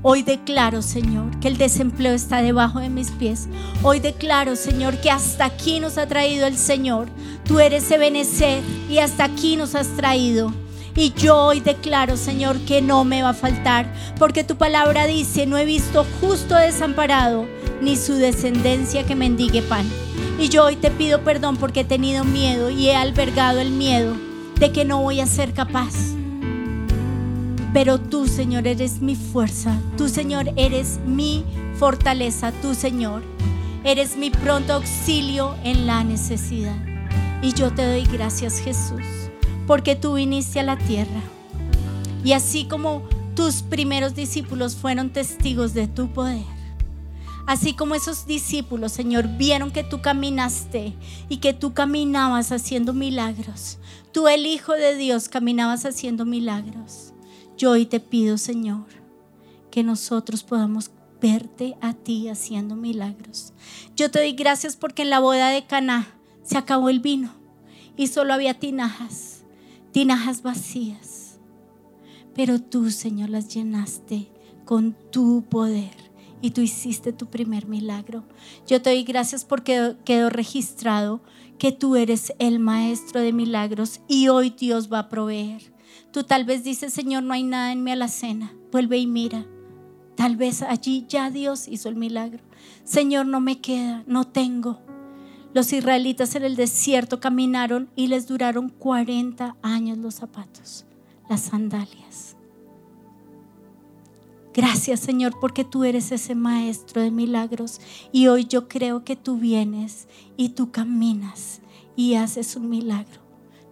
Hoy 0.08 0.22
declaro, 0.22 0.82
Señor, 0.82 1.36
que 1.40 1.48
el 1.48 1.58
desempleo 1.58 2.14
está 2.14 2.40
debajo 2.40 2.78
de 2.78 2.88
mis 2.88 3.10
pies. 3.10 3.48
Hoy 3.82 3.98
declaro, 3.98 4.54
Señor, 4.54 5.00
que 5.00 5.10
hasta 5.10 5.46
aquí 5.46 5.80
nos 5.80 5.98
ha 5.98 6.06
traído 6.06 6.46
el 6.46 6.56
Señor. 6.56 7.08
Tú 7.42 7.58
eres 7.58 7.90
Ebenezer 7.90 8.62
y 8.88 8.98
hasta 8.98 9.24
aquí 9.24 9.56
nos 9.56 9.74
has 9.74 9.88
traído. 9.96 10.52
Y 10.94 11.12
yo 11.14 11.36
hoy 11.36 11.58
declaro, 11.58 12.16
Señor, 12.16 12.56
que 12.60 12.82
no 12.82 13.02
me 13.02 13.24
va 13.24 13.30
a 13.30 13.34
faltar, 13.34 13.92
porque 14.16 14.44
tu 14.44 14.54
palabra 14.54 15.08
dice, 15.08 15.44
no 15.44 15.58
he 15.58 15.64
visto 15.64 16.06
justo 16.20 16.54
desamparado, 16.54 17.44
ni 17.82 17.96
su 17.96 18.12
descendencia 18.12 19.04
que 19.04 19.16
mendigue 19.16 19.60
pan. 19.60 19.90
Y 20.38 20.50
yo 20.50 20.66
hoy 20.66 20.76
te 20.76 20.92
pido 20.92 21.24
perdón 21.24 21.56
porque 21.56 21.80
he 21.80 21.84
tenido 21.84 22.22
miedo 22.22 22.70
y 22.70 22.90
he 22.90 22.94
albergado 22.94 23.58
el 23.58 23.70
miedo 23.70 24.16
de 24.60 24.70
que 24.70 24.84
no 24.84 25.02
voy 25.02 25.18
a 25.18 25.26
ser 25.26 25.52
capaz 25.52 26.14
pero 27.76 28.00
tú, 28.00 28.26
Señor, 28.26 28.66
eres 28.66 29.02
mi 29.02 29.14
fuerza. 29.16 29.78
Tú, 29.98 30.08
Señor, 30.08 30.50
eres 30.56 30.98
mi 31.04 31.44
fortaleza. 31.78 32.50
Tú, 32.62 32.74
Señor, 32.74 33.22
eres 33.84 34.16
mi 34.16 34.30
pronto 34.30 34.72
auxilio 34.72 35.54
en 35.62 35.86
la 35.86 36.02
necesidad. 36.02 36.74
Y 37.42 37.52
yo 37.52 37.74
te 37.74 37.86
doy 37.86 38.04
gracias, 38.04 38.60
Jesús, 38.60 39.04
porque 39.66 39.94
tú 39.94 40.14
viniste 40.14 40.58
a 40.58 40.62
la 40.62 40.78
tierra. 40.78 41.20
Y 42.24 42.32
así 42.32 42.64
como 42.64 43.02
tus 43.34 43.56
primeros 43.56 44.14
discípulos 44.14 44.74
fueron 44.74 45.10
testigos 45.10 45.74
de 45.74 45.86
tu 45.86 46.08
poder, 46.08 46.46
Así 47.46 47.74
como 47.74 47.94
esos 47.94 48.26
discípulos, 48.26 48.92
Señor, 48.92 49.28
vieron 49.36 49.70
que 49.70 49.84
tú 49.84 50.00
caminaste 50.00 50.94
y 51.28 51.36
que 51.36 51.52
tú 51.52 51.74
caminabas 51.74 52.52
haciendo 52.52 52.94
milagros. 52.94 53.76
Tú, 54.12 54.28
el 54.28 54.46
Hijo 54.46 54.72
de 54.72 54.96
Dios, 54.96 55.28
caminabas 55.28 55.84
haciendo 55.84 56.24
milagros. 56.24 57.12
Yo 57.56 57.70
hoy 57.70 57.86
te 57.86 58.00
pido, 58.00 58.36
Señor, 58.36 58.84
que 59.70 59.82
nosotros 59.82 60.42
podamos 60.42 60.90
verte 61.22 61.74
a 61.80 61.94
ti 61.94 62.28
haciendo 62.28 62.76
milagros. 62.76 63.54
Yo 63.96 64.10
te 64.10 64.18
doy 64.18 64.32
gracias 64.32 64.76
porque 64.76 65.02
en 65.02 65.10
la 65.10 65.20
boda 65.20 65.48
de 65.48 65.66
Caná 65.66 66.06
se 66.42 66.58
acabó 66.58 66.90
el 66.90 67.00
vino 67.00 67.30
y 67.96 68.08
solo 68.08 68.34
había 68.34 68.58
tinajas, 68.58 69.44
tinajas 69.92 70.42
vacías. 70.42 71.38
Pero 72.34 72.60
tú, 72.60 72.90
Señor, 72.90 73.30
las 73.30 73.48
llenaste 73.48 74.28
con 74.66 74.94
tu 75.10 75.42
poder 75.48 75.94
y 76.42 76.50
tú 76.50 76.60
hiciste 76.60 77.14
tu 77.14 77.26
primer 77.26 77.66
milagro. 77.66 78.24
Yo 78.66 78.82
te 78.82 78.90
doy 78.90 79.02
gracias 79.04 79.46
porque 79.46 79.96
quedó 80.04 80.28
registrado 80.28 81.22
que 81.58 81.72
tú 81.72 81.96
eres 81.96 82.34
el 82.38 82.58
maestro 82.58 83.22
de 83.22 83.32
milagros 83.32 84.00
y 84.08 84.28
hoy 84.28 84.50
Dios 84.50 84.92
va 84.92 84.98
a 84.98 85.08
proveer. 85.08 85.75
Tú 86.12 86.24
tal 86.24 86.44
vez 86.44 86.64
dices, 86.64 86.92
Señor, 86.92 87.22
no 87.22 87.34
hay 87.34 87.42
nada 87.42 87.72
en 87.72 87.84
mi 87.84 87.90
alacena. 87.90 88.54
Vuelve 88.72 88.98
y 88.98 89.06
mira. 89.06 89.46
Tal 90.16 90.36
vez 90.36 90.62
allí 90.62 91.04
ya 91.08 91.30
Dios 91.30 91.68
hizo 91.68 91.88
el 91.88 91.96
milagro. 91.96 92.42
Señor, 92.84 93.26
no 93.26 93.40
me 93.40 93.60
queda, 93.60 94.02
no 94.06 94.24
tengo. 94.26 94.80
Los 95.52 95.72
israelitas 95.72 96.34
en 96.34 96.44
el 96.44 96.56
desierto 96.56 97.20
caminaron 97.20 97.90
y 97.96 98.08
les 98.08 98.26
duraron 98.26 98.68
40 98.68 99.56
años 99.62 99.98
los 99.98 100.14
zapatos, 100.14 100.84
las 101.28 101.40
sandalias. 101.42 102.36
Gracias 104.56 105.00
Señor 105.00 105.38
porque 105.38 105.64
tú 105.64 105.84
eres 105.84 106.12
ese 106.12 106.34
maestro 106.34 107.02
de 107.02 107.10
milagros 107.10 107.78
y 108.10 108.28
hoy 108.28 108.46
yo 108.46 108.68
creo 108.68 109.04
que 109.04 109.14
tú 109.14 109.36
vienes 109.36 110.08
y 110.38 110.50
tú 110.50 110.70
caminas 110.70 111.60
y 111.94 112.14
haces 112.14 112.56
un 112.56 112.70
milagro. 112.70 113.20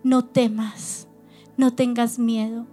No 0.02 0.26
temas. 0.26 1.08
No 1.56 1.72
tengas 1.72 2.18
miedo, 2.18 2.66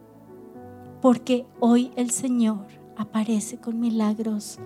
porque 1.01 1.45
hoy 1.59 1.91
el 1.95 2.09
Señor 2.09 2.65
aparece 2.97 3.57
con 3.57 3.79
milagros, 3.79 4.57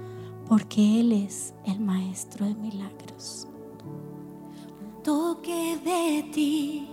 porque 0.47 1.01
Él 1.01 1.11
es 1.11 1.53
el 1.65 1.81
Maestro 1.81 2.45
de 2.45 2.55
milagros. 2.55 3.47
Toque 5.03 5.77
de 5.83 6.23
ti 6.31 6.87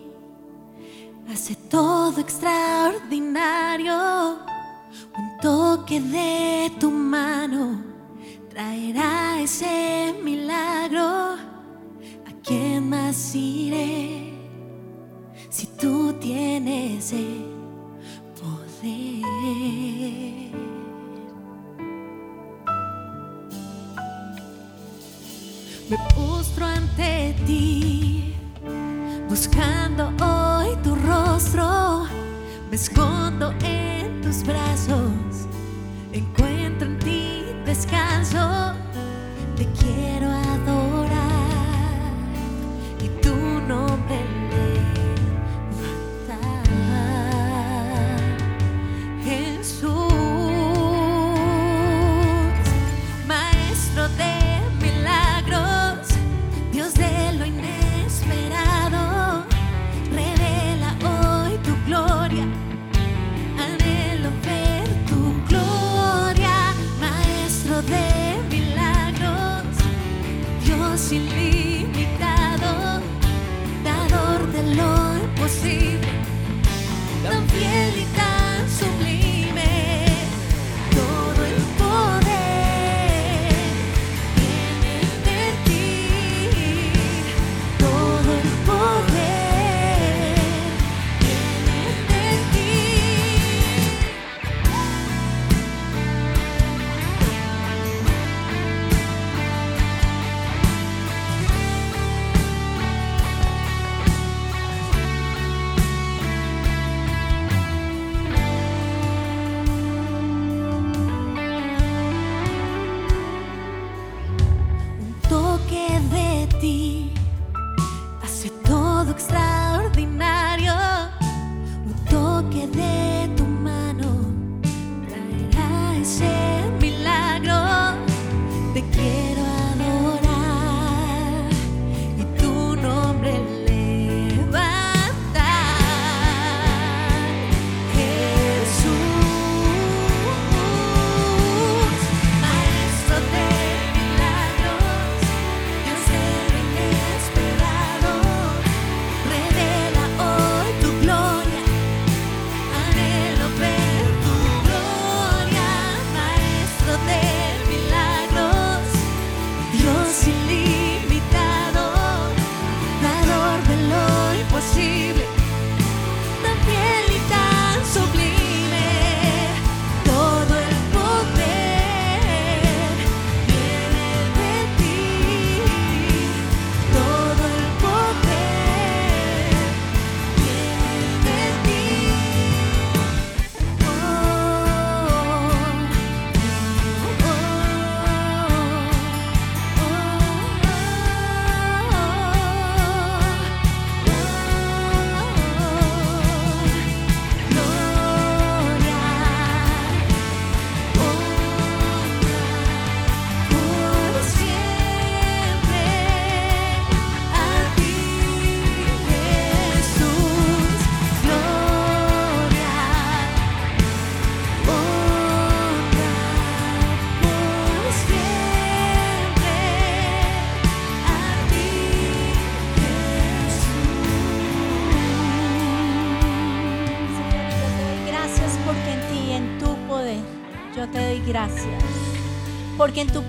hace 1.32 1.54
todo 1.54 2.20
extraordinario. 2.20 4.38
Un 5.16 5.38
toque 5.40 6.00
de 6.00 6.72
tu 6.80 6.90
mano 6.90 7.80
traerá 8.50 9.40
ese 9.40 10.12
milagro. 10.24 11.02
¿A 11.02 12.32
quién 12.42 12.90
más 12.90 13.34
iré? 13.34 14.31
Tú 15.82 16.12
tienes 16.20 17.12
poder. 18.38 19.26
Me 25.90 25.98
postro 26.14 26.66
ante 26.66 27.34
ti, 27.44 28.32
buscando 29.28 30.12
hoy 30.24 30.76
tu 30.84 30.94
rostro, 30.94 32.04
me 32.70 32.76
escondo 32.76 33.52
en 33.64 34.20
tus 34.22 34.44
brazos, 34.44 35.48
encuentro 36.12 36.86
en 36.86 36.98
ti 37.00 37.42
descanso 37.66 38.72
imposible, 39.58 40.41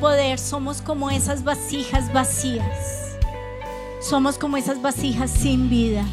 poder 0.04 0.38
somos 0.38 0.82
como 0.82 1.10
esas 1.10 1.46
vasijas 1.46 2.12
vacías. 2.12 3.16
Somos 4.02 4.38
como 4.38 4.58
esas 4.58 4.82
vasijas 4.82 5.32
sin 5.32 5.70
vida. 5.70 6.04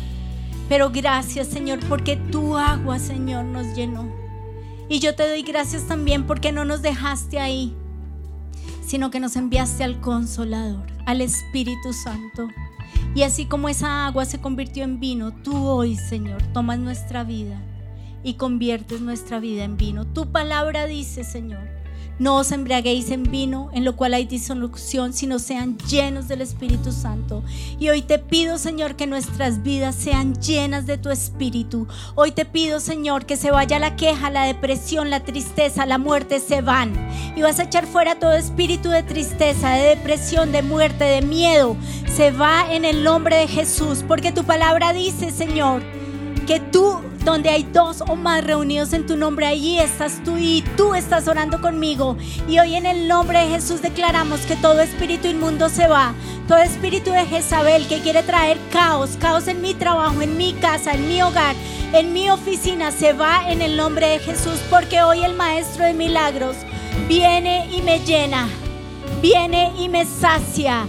Pero 0.68 0.90
gracias, 0.90 1.48
Señor, 1.48 1.80
porque 1.88 2.16
tu 2.16 2.56
agua, 2.56 3.00
Señor, 3.00 3.46
nos 3.46 3.74
llenó. 3.74 4.08
Y 4.88 5.00
yo 5.00 5.16
te 5.16 5.28
doy 5.28 5.42
gracias 5.42 5.88
también 5.88 6.24
porque 6.24 6.52
no 6.52 6.64
nos 6.64 6.82
dejaste 6.82 7.40
ahí, 7.40 7.74
sino 8.86 9.10
que 9.10 9.18
nos 9.18 9.34
enviaste 9.34 9.82
al 9.82 10.00
Consolador, 10.00 10.86
al 11.04 11.20
Espíritu 11.20 11.92
Santo. 11.92 12.46
Y 13.16 13.22
así 13.22 13.46
como 13.46 13.68
esa 13.68 14.06
agua 14.06 14.24
se 14.24 14.40
convirtió 14.40 14.84
en 14.84 15.00
vino, 15.00 15.32
tú 15.42 15.66
hoy, 15.66 15.96
Señor, 15.96 16.40
tomas 16.52 16.78
nuestra 16.78 17.24
vida 17.24 17.60
y 18.22 18.34
conviertes 18.34 19.00
nuestra 19.00 19.40
vida 19.40 19.64
en 19.64 19.76
vino. 19.76 20.06
Tu 20.06 20.30
palabra 20.30 20.86
dice, 20.86 21.24
Señor, 21.24 21.79
no 22.20 22.36
os 22.36 22.52
embriaguéis 22.52 23.10
en 23.10 23.22
vino, 23.22 23.70
en 23.72 23.86
lo 23.86 23.96
cual 23.96 24.12
hay 24.12 24.26
disolución, 24.26 25.14
sino 25.14 25.38
sean 25.38 25.78
llenos 25.78 26.28
del 26.28 26.42
Espíritu 26.42 26.92
Santo. 26.92 27.42
Y 27.78 27.88
hoy 27.88 28.02
te 28.02 28.18
pido, 28.18 28.58
Señor, 28.58 28.94
que 28.94 29.06
nuestras 29.06 29.62
vidas 29.62 29.94
sean 29.94 30.38
llenas 30.38 30.84
de 30.84 30.98
tu 30.98 31.08
Espíritu. 31.08 31.88
Hoy 32.16 32.32
te 32.32 32.44
pido, 32.44 32.78
Señor, 32.78 33.24
que 33.24 33.38
se 33.38 33.50
vaya 33.50 33.78
la 33.78 33.96
queja, 33.96 34.28
la 34.28 34.44
depresión, 34.44 35.08
la 35.08 35.24
tristeza, 35.24 35.86
la 35.86 35.96
muerte, 35.96 36.40
se 36.40 36.60
van. 36.60 36.92
Y 37.36 37.40
vas 37.40 37.58
a 37.58 37.62
echar 37.62 37.86
fuera 37.86 38.18
todo 38.18 38.34
espíritu 38.34 38.90
de 38.90 39.02
tristeza, 39.02 39.70
de 39.70 39.96
depresión, 39.96 40.52
de 40.52 40.62
muerte, 40.62 41.04
de 41.04 41.22
miedo. 41.22 41.74
Se 42.14 42.32
va 42.32 42.70
en 42.70 42.84
el 42.84 43.02
nombre 43.02 43.36
de 43.36 43.48
Jesús, 43.48 44.04
porque 44.06 44.30
tu 44.30 44.44
palabra 44.44 44.92
dice, 44.92 45.30
Señor, 45.30 45.82
que 46.46 46.60
tú, 46.60 47.00
donde 47.30 47.48
hay 47.48 47.62
dos 47.62 48.02
o 48.08 48.16
más 48.16 48.44
reunidos 48.44 48.92
en 48.92 49.06
tu 49.06 49.16
nombre, 49.16 49.46
allí 49.46 49.78
estás 49.78 50.20
tú 50.24 50.36
y 50.36 50.64
tú 50.76 50.94
estás 50.94 51.28
orando 51.28 51.60
conmigo. 51.60 52.16
Y 52.48 52.58
hoy 52.58 52.74
en 52.74 52.86
el 52.86 53.06
nombre 53.06 53.38
de 53.38 53.50
Jesús 53.50 53.80
declaramos 53.80 54.40
que 54.40 54.56
todo 54.56 54.80
espíritu 54.80 55.28
inmundo 55.28 55.68
se 55.68 55.86
va, 55.86 56.12
todo 56.48 56.58
espíritu 56.58 57.12
de 57.12 57.24
Jezabel 57.26 57.86
que 57.86 58.00
quiere 58.00 58.24
traer 58.24 58.58
caos, 58.72 59.10
caos 59.20 59.46
en 59.46 59.62
mi 59.62 59.74
trabajo, 59.74 60.20
en 60.22 60.36
mi 60.36 60.54
casa, 60.54 60.92
en 60.92 61.06
mi 61.06 61.22
hogar, 61.22 61.54
en 61.92 62.12
mi 62.12 62.30
oficina, 62.30 62.90
se 62.90 63.12
va 63.12 63.48
en 63.48 63.62
el 63.62 63.76
nombre 63.76 64.08
de 64.08 64.18
Jesús, 64.18 64.60
porque 64.68 65.02
hoy 65.02 65.22
el 65.22 65.34
Maestro 65.34 65.84
de 65.84 65.94
Milagros 65.94 66.56
viene 67.06 67.68
y 67.72 67.80
me 67.82 68.00
llena, 68.00 68.48
viene 69.22 69.72
y 69.78 69.88
me 69.88 70.04
sacia, 70.04 70.88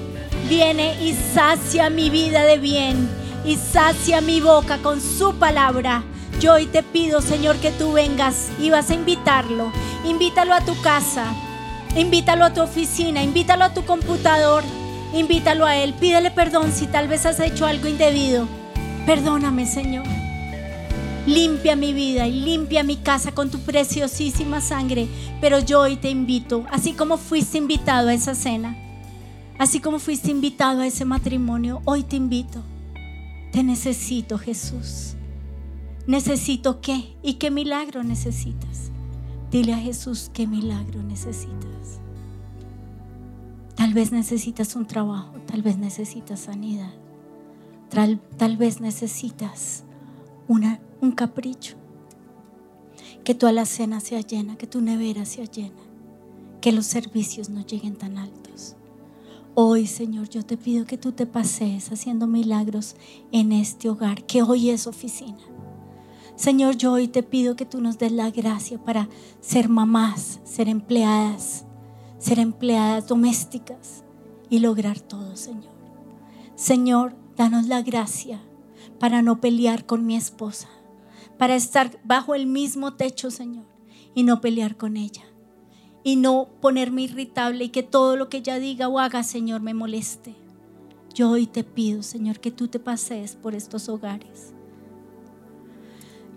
viene 0.49 1.01
y 1.03 1.13
sacia 1.13 1.91
mi 1.91 2.09
vida 2.09 2.43
de 2.43 2.57
bien 2.57 3.09
y 3.45 3.57
sacia 3.57 4.21
mi 4.21 4.41
boca 4.41 4.79
con 4.79 4.99
su 4.99 5.35
palabra. 5.35 6.03
Yo 6.39 6.53
hoy 6.53 6.65
te 6.65 6.81
pido, 6.81 7.21
Señor, 7.21 7.57
que 7.57 7.71
tú 7.71 7.91
vengas 7.93 8.49
y 8.59 8.69
vas 8.69 8.89
a 8.89 8.95
invitarlo. 8.95 9.71
Invítalo 10.05 10.53
a 10.53 10.61
tu 10.61 10.79
casa, 10.81 11.25
invítalo 11.95 12.45
a 12.45 12.53
tu 12.53 12.61
oficina, 12.61 13.21
invítalo 13.21 13.63
a 13.63 13.73
tu 13.73 13.85
computador, 13.85 14.63
invítalo 15.13 15.65
a 15.65 15.75
él. 15.75 15.93
Pídele 15.93 16.31
perdón 16.31 16.71
si 16.71 16.87
tal 16.87 17.07
vez 17.07 17.25
has 17.25 17.39
hecho 17.39 17.65
algo 17.65 17.87
indebido. 17.87 18.47
Perdóname, 19.05 19.65
Señor. 19.65 20.05
Limpia 21.27 21.75
mi 21.75 21.93
vida 21.93 22.27
y 22.27 22.41
limpia 22.41 22.81
mi 22.81 22.97
casa 22.97 23.31
con 23.31 23.51
tu 23.51 23.59
preciosísima 23.59 24.61
sangre. 24.61 25.07
Pero 25.39 25.59
yo 25.59 25.81
hoy 25.81 25.97
te 25.97 26.09
invito, 26.09 26.65
así 26.71 26.93
como 26.93 27.17
fuiste 27.17 27.59
invitado 27.59 28.09
a 28.09 28.13
esa 28.13 28.33
cena, 28.33 28.75
así 29.59 29.79
como 29.79 29.99
fuiste 29.99 30.31
invitado 30.31 30.81
a 30.81 30.87
ese 30.87 31.05
matrimonio, 31.05 31.81
hoy 31.85 32.03
te 32.03 32.15
invito. 32.15 32.63
Te 33.51 33.63
necesito, 33.63 34.37
Jesús. 34.39 35.15
¿Necesito 36.07 36.81
qué? 36.81 37.15
¿Y 37.21 37.35
qué 37.35 37.51
milagro 37.51 38.03
necesitas? 38.03 38.91
Dile 39.51 39.73
a 39.73 39.77
Jesús 39.77 40.31
qué 40.33 40.47
milagro 40.47 41.03
necesitas. 41.03 41.99
Tal 43.75 43.93
vez 43.93 44.11
necesitas 44.11 44.75
un 44.75 44.87
trabajo, 44.87 45.33
tal 45.45 45.61
vez 45.61 45.77
necesitas 45.77 46.39
sanidad, 46.39 46.93
tal, 47.89 48.19
tal 48.37 48.57
vez 48.57 48.81
necesitas 48.81 49.83
una, 50.47 50.79
un 51.01 51.11
capricho. 51.11 51.75
Que 53.23 53.35
tu 53.35 53.45
alacena 53.45 53.99
sea 53.99 54.21
llena, 54.21 54.55
que 54.55 54.67
tu 54.67 54.81
nevera 54.81 55.25
sea 55.25 55.45
llena, 55.45 55.81
que 56.61 56.71
los 56.71 56.87
servicios 56.87 57.49
no 57.49 57.63
lleguen 57.63 57.95
tan 57.95 58.17
altos. 58.17 58.75
Hoy, 59.53 59.85
Señor, 59.85 60.29
yo 60.29 60.43
te 60.43 60.57
pido 60.57 60.85
que 60.85 60.97
tú 60.97 61.11
te 61.11 61.25
pasees 61.25 61.91
haciendo 61.91 62.25
milagros 62.25 62.95
en 63.31 63.51
este 63.51 63.89
hogar, 63.89 64.25
que 64.25 64.41
hoy 64.41 64.69
es 64.69 64.87
oficina. 64.87 65.50
Señor, 66.41 66.75
yo 66.75 66.93
hoy 66.93 67.07
te 67.07 67.21
pido 67.21 67.55
que 67.55 67.67
tú 67.67 67.81
nos 67.81 67.99
des 67.99 68.11
la 68.11 68.31
gracia 68.31 68.83
para 68.83 69.07
ser 69.41 69.69
mamás, 69.69 70.39
ser 70.43 70.69
empleadas, 70.69 71.65
ser 72.17 72.39
empleadas 72.39 73.07
domésticas 73.07 74.03
y 74.49 74.57
lograr 74.57 74.99
todo, 74.99 75.35
Señor. 75.35 75.71
Señor, 76.55 77.15
danos 77.37 77.67
la 77.67 77.83
gracia 77.83 78.41
para 78.99 79.21
no 79.21 79.39
pelear 79.39 79.85
con 79.85 80.07
mi 80.07 80.15
esposa, 80.15 80.67
para 81.37 81.55
estar 81.55 81.99
bajo 82.03 82.33
el 82.33 82.47
mismo 82.47 82.95
techo, 82.95 83.29
Señor, 83.29 83.67
y 84.15 84.23
no 84.23 84.41
pelear 84.41 84.77
con 84.77 84.97
ella. 84.97 85.25
Y 86.03 86.15
no 86.15 86.49
ponerme 86.59 87.03
irritable 87.03 87.65
y 87.65 87.69
que 87.69 87.83
todo 87.83 88.17
lo 88.17 88.29
que 88.29 88.37
ella 88.37 88.57
diga 88.57 88.87
o 88.87 88.97
haga, 88.97 89.21
Señor, 89.21 89.61
me 89.61 89.75
moleste. 89.75 90.33
Yo 91.13 91.29
hoy 91.29 91.45
te 91.45 91.63
pido, 91.63 92.01
Señor, 92.01 92.39
que 92.39 92.49
tú 92.49 92.67
te 92.67 92.79
pasees 92.79 93.35
por 93.35 93.53
estos 93.53 93.89
hogares. 93.89 94.55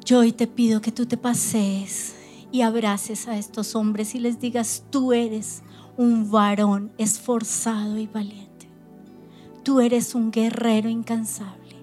Yo 0.05 0.19
hoy 0.19 0.33
te 0.33 0.47
pido 0.47 0.83
que 0.83 0.93
tú 0.93 1.07
te 1.07 1.17
pasees 1.17 2.15
y 2.53 2.61
abraces 2.61 3.27
a 3.27 3.39
estos 3.39 3.75
hombres 3.75 4.15
y 4.15 4.19
les 4.19 4.39
digas, 4.39 4.85
tú 4.91 5.15
eres 5.15 5.63
un 5.97 6.31
varón 6.31 6.93
esforzado 6.99 7.97
y 7.97 8.07
valiente. 8.07 8.69
Tú 9.63 9.81
eres 9.81 10.15
un 10.15 10.31
guerrero 10.31 10.91
incansable. 10.91 11.77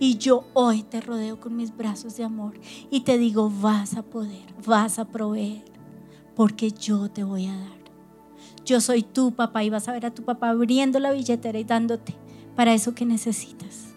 Y 0.00 0.18
yo 0.18 0.48
hoy 0.52 0.82
te 0.82 1.00
rodeo 1.00 1.38
con 1.38 1.54
mis 1.54 1.76
brazos 1.76 2.16
de 2.16 2.24
amor 2.24 2.58
y 2.90 3.02
te 3.02 3.18
digo, 3.18 3.52
vas 3.60 3.94
a 3.94 4.02
poder, 4.02 4.52
vas 4.66 4.98
a 4.98 5.04
proveer, 5.04 5.62
porque 6.34 6.72
yo 6.72 7.08
te 7.08 7.22
voy 7.22 7.46
a 7.46 7.56
dar. 7.56 7.82
Yo 8.64 8.80
soy 8.80 9.04
tu 9.04 9.30
papá 9.30 9.62
y 9.62 9.70
vas 9.70 9.86
a 9.86 9.92
ver 9.92 10.06
a 10.06 10.14
tu 10.14 10.24
papá 10.24 10.48
abriendo 10.48 10.98
la 10.98 11.12
billetera 11.12 11.56
y 11.60 11.62
dándote 11.62 12.16
para 12.56 12.74
eso 12.74 12.96
que 12.96 13.06
necesitas. 13.06 13.91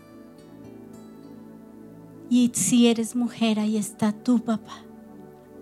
Y 2.30 2.52
si 2.54 2.88
eres 2.88 3.16
mujer, 3.16 3.60
ahí 3.60 3.78
está 3.78 4.12
tu 4.12 4.40
papá. 4.40 4.84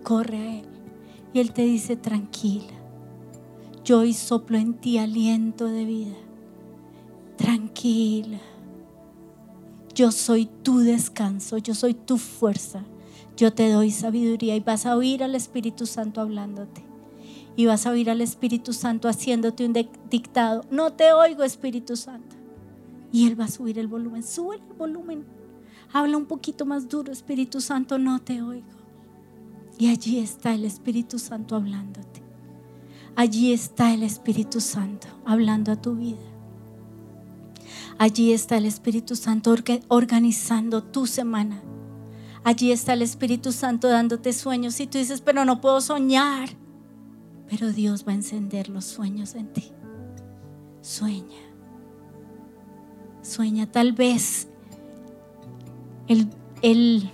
Corre 0.02 0.38
a 0.38 0.58
él. 0.60 0.66
Y 1.32 1.40
él 1.40 1.52
te 1.52 1.62
dice, 1.62 1.96
tranquila. 1.96 2.72
Yo 3.84 4.00
hoy 4.00 4.14
soplo 4.14 4.56
en 4.56 4.74
ti 4.74 4.98
aliento 4.98 5.66
de 5.66 5.84
vida. 5.84 6.16
Tranquila. 7.36 8.38
Yo 9.94 10.10
soy 10.10 10.46
tu 10.62 10.78
descanso, 10.78 11.58
yo 11.58 11.74
soy 11.74 11.94
tu 11.94 12.18
fuerza. 12.18 12.84
Yo 13.36 13.52
te 13.52 13.70
doy 13.70 13.90
sabiduría 13.90 14.56
y 14.56 14.60
vas 14.60 14.86
a 14.86 14.96
oír 14.96 15.22
al 15.22 15.34
Espíritu 15.34 15.86
Santo 15.86 16.20
hablándote. 16.20 16.84
Y 17.56 17.66
vas 17.66 17.86
a 17.86 17.90
oír 17.90 18.10
al 18.10 18.20
Espíritu 18.20 18.72
Santo 18.72 19.08
haciéndote 19.08 19.66
un 19.66 19.74
dictado. 20.10 20.62
No 20.70 20.92
te 20.92 21.12
oigo, 21.12 21.44
Espíritu 21.44 21.96
Santo. 21.96 22.36
Y 23.12 23.26
Él 23.26 23.38
va 23.38 23.44
a 23.44 23.48
subir 23.48 23.78
el 23.78 23.86
volumen. 23.86 24.22
Sube 24.22 24.56
el 24.56 24.76
volumen. 24.76 25.24
Habla 25.94 26.16
un 26.16 26.26
poquito 26.26 26.66
más 26.66 26.88
duro, 26.88 27.12
Espíritu 27.12 27.60
Santo, 27.60 27.98
no 28.00 28.20
te 28.20 28.42
oigo. 28.42 28.66
Y 29.78 29.90
allí 29.90 30.18
está 30.18 30.52
el 30.52 30.64
Espíritu 30.64 31.20
Santo 31.20 31.54
hablándote. 31.54 32.20
Allí 33.14 33.52
está 33.52 33.94
el 33.94 34.02
Espíritu 34.02 34.60
Santo 34.60 35.06
hablando 35.24 35.70
a 35.70 35.80
tu 35.80 35.94
vida. 35.94 36.18
Allí 37.96 38.32
está 38.32 38.56
el 38.56 38.66
Espíritu 38.66 39.14
Santo 39.14 39.54
organizando 39.86 40.82
tu 40.82 41.06
semana. 41.06 41.62
Allí 42.42 42.72
está 42.72 42.94
el 42.94 43.02
Espíritu 43.02 43.52
Santo 43.52 43.86
dándote 43.86 44.32
sueños. 44.32 44.80
Y 44.80 44.88
tú 44.88 44.98
dices, 44.98 45.20
pero 45.20 45.44
no 45.44 45.60
puedo 45.60 45.80
soñar. 45.80 46.48
Pero 47.48 47.70
Dios 47.70 48.04
va 48.04 48.10
a 48.10 48.16
encender 48.16 48.68
los 48.68 48.84
sueños 48.84 49.36
en 49.36 49.52
ti. 49.52 49.70
Sueña. 50.80 51.38
Sueña. 53.22 53.70
Tal 53.70 53.92
vez 53.92 54.48
el, 56.08 56.28
el, 56.62 57.10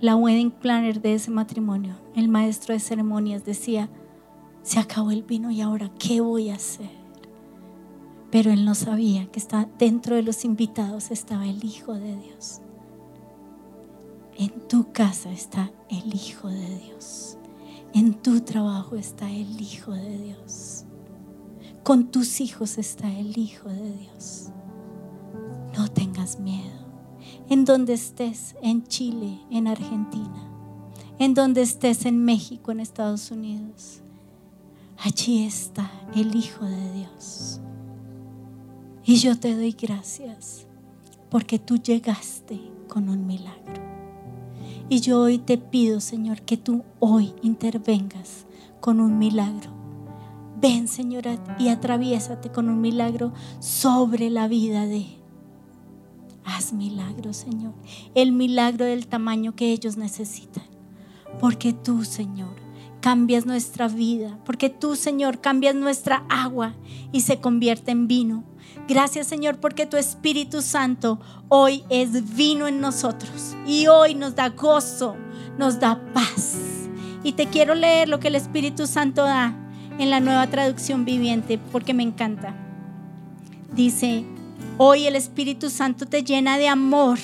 la 0.00 0.16
wedding 0.16 0.50
planner 0.50 1.00
de 1.00 1.14
ese 1.14 1.30
matrimonio, 1.30 1.96
el 2.14 2.28
maestro 2.28 2.74
de 2.74 2.80
ceremonias, 2.80 3.44
decía, 3.44 3.88
se 4.62 4.80
acabó 4.80 5.10
el 5.10 5.22
vino 5.22 5.50
y 5.50 5.60
ahora, 5.60 5.90
¿qué 5.98 6.20
voy 6.20 6.50
a 6.50 6.56
hacer? 6.56 6.90
Pero 8.30 8.50
él 8.50 8.64
no 8.64 8.74
sabía 8.74 9.26
que 9.26 9.42
dentro 9.78 10.16
de 10.16 10.22
los 10.22 10.44
invitados 10.44 11.10
estaba 11.10 11.46
el 11.46 11.64
Hijo 11.64 11.94
de 11.94 12.16
Dios. 12.16 12.60
En 14.36 14.50
tu 14.66 14.90
casa 14.90 15.30
está 15.30 15.70
el 15.88 16.12
Hijo 16.12 16.48
de 16.48 16.78
Dios. 16.78 17.38
En 17.92 18.14
tu 18.14 18.40
trabajo 18.40 18.96
está 18.96 19.30
el 19.30 19.60
Hijo 19.60 19.92
de 19.92 20.18
Dios. 20.18 20.84
Con 21.84 22.10
tus 22.10 22.40
hijos 22.40 22.78
está 22.78 23.12
el 23.16 23.38
Hijo 23.38 23.68
de 23.68 23.92
Dios. 23.92 24.48
No 25.76 25.86
tengas 25.88 26.40
miedo 26.40 26.83
en 27.48 27.64
donde 27.64 27.94
estés, 27.94 28.56
en 28.62 28.84
Chile, 28.84 29.40
en 29.50 29.66
Argentina, 29.66 30.48
en 31.18 31.34
donde 31.34 31.62
estés, 31.62 32.06
en 32.06 32.24
México, 32.24 32.72
en 32.72 32.80
Estados 32.80 33.30
Unidos. 33.30 34.00
Allí 34.98 35.44
está 35.44 35.90
el 36.14 36.34
Hijo 36.34 36.64
de 36.64 36.92
Dios. 36.92 37.60
Y 39.04 39.16
yo 39.16 39.38
te 39.38 39.54
doy 39.54 39.72
gracias 39.72 40.66
porque 41.30 41.58
tú 41.58 41.76
llegaste 41.76 42.60
con 42.88 43.08
un 43.08 43.26
milagro. 43.26 43.82
Y 44.88 45.00
yo 45.00 45.20
hoy 45.20 45.38
te 45.38 45.58
pido, 45.58 46.00
Señor, 46.00 46.42
que 46.42 46.56
tú 46.56 46.84
hoy 47.00 47.34
intervengas 47.42 48.46
con 48.80 49.00
un 49.00 49.18
milagro. 49.18 49.70
Ven, 50.60 50.88
Señora, 50.88 51.38
y 51.58 51.68
atraviésate 51.68 52.50
con 52.50 52.68
un 52.68 52.80
milagro 52.80 53.32
sobre 53.58 54.30
la 54.30 54.48
vida 54.48 54.86
de 54.86 55.06
Haz 56.44 56.72
milagros, 56.72 57.38
Señor. 57.38 57.72
El 58.14 58.32
milagro 58.32 58.84
del 58.84 59.06
tamaño 59.06 59.54
que 59.54 59.72
ellos 59.72 59.96
necesitan. 59.96 60.64
Porque 61.40 61.72
tú, 61.72 62.04
Señor, 62.04 62.54
cambias 63.00 63.46
nuestra 63.46 63.88
vida. 63.88 64.38
Porque 64.44 64.70
tú, 64.70 64.96
Señor, 64.96 65.40
cambias 65.40 65.74
nuestra 65.74 66.24
agua 66.28 66.74
y 67.12 67.22
se 67.22 67.40
convierte 67.40 67.90
en 67.90 68.06
vino. 68.06 68.44
Gracias, 68.86 69.26
Señor, 69.26 69.58
porque 69.58 69.86
tu 69.86 69.96
Espíritu 69.96 70.60
Santo 70.60 71.18
hoy 71.48 71.84
es 71.88 72.36
vino 72.36 72.66
en 72.66 72.80
nosotros. 72.80 73.56
Y 73.66 73.86
hoy 73.86 74.14
nos 74.14 74.34
da 74.34 74.50
gozo, 74.50 75.16
nos 75.58 75.80
da 75.80 76.00
paz. 76.12 76.88
Y 77.22 77.32
te 77.32 77.46
quiero 77.46 77.74
leer 77.74 78.08
lo 78.08 78.20
que 78.20 78.28
el 78.28 78.34
Espíritu 78.34 78.86
Santo 78.86 79.22
da 79.22 79.56
en 79.98 80.10
la 80.10 80.20
nueva 80.20 80.46
traducción 80.48 81.04
viviente, 81.04 81.58
porque 81.72 81.94
me 81.94 82.02
encanta. 82.02 82.54
Dice, 83.74 84.26
Hoy 84.76 85.06
el 85.06 85.14
Espíritu 85.14 85.70
Santo 85.70 86.04
te 86.04 86.24
llena 86.24 86.58
de 86.58 86.66
amor 86.66 87.20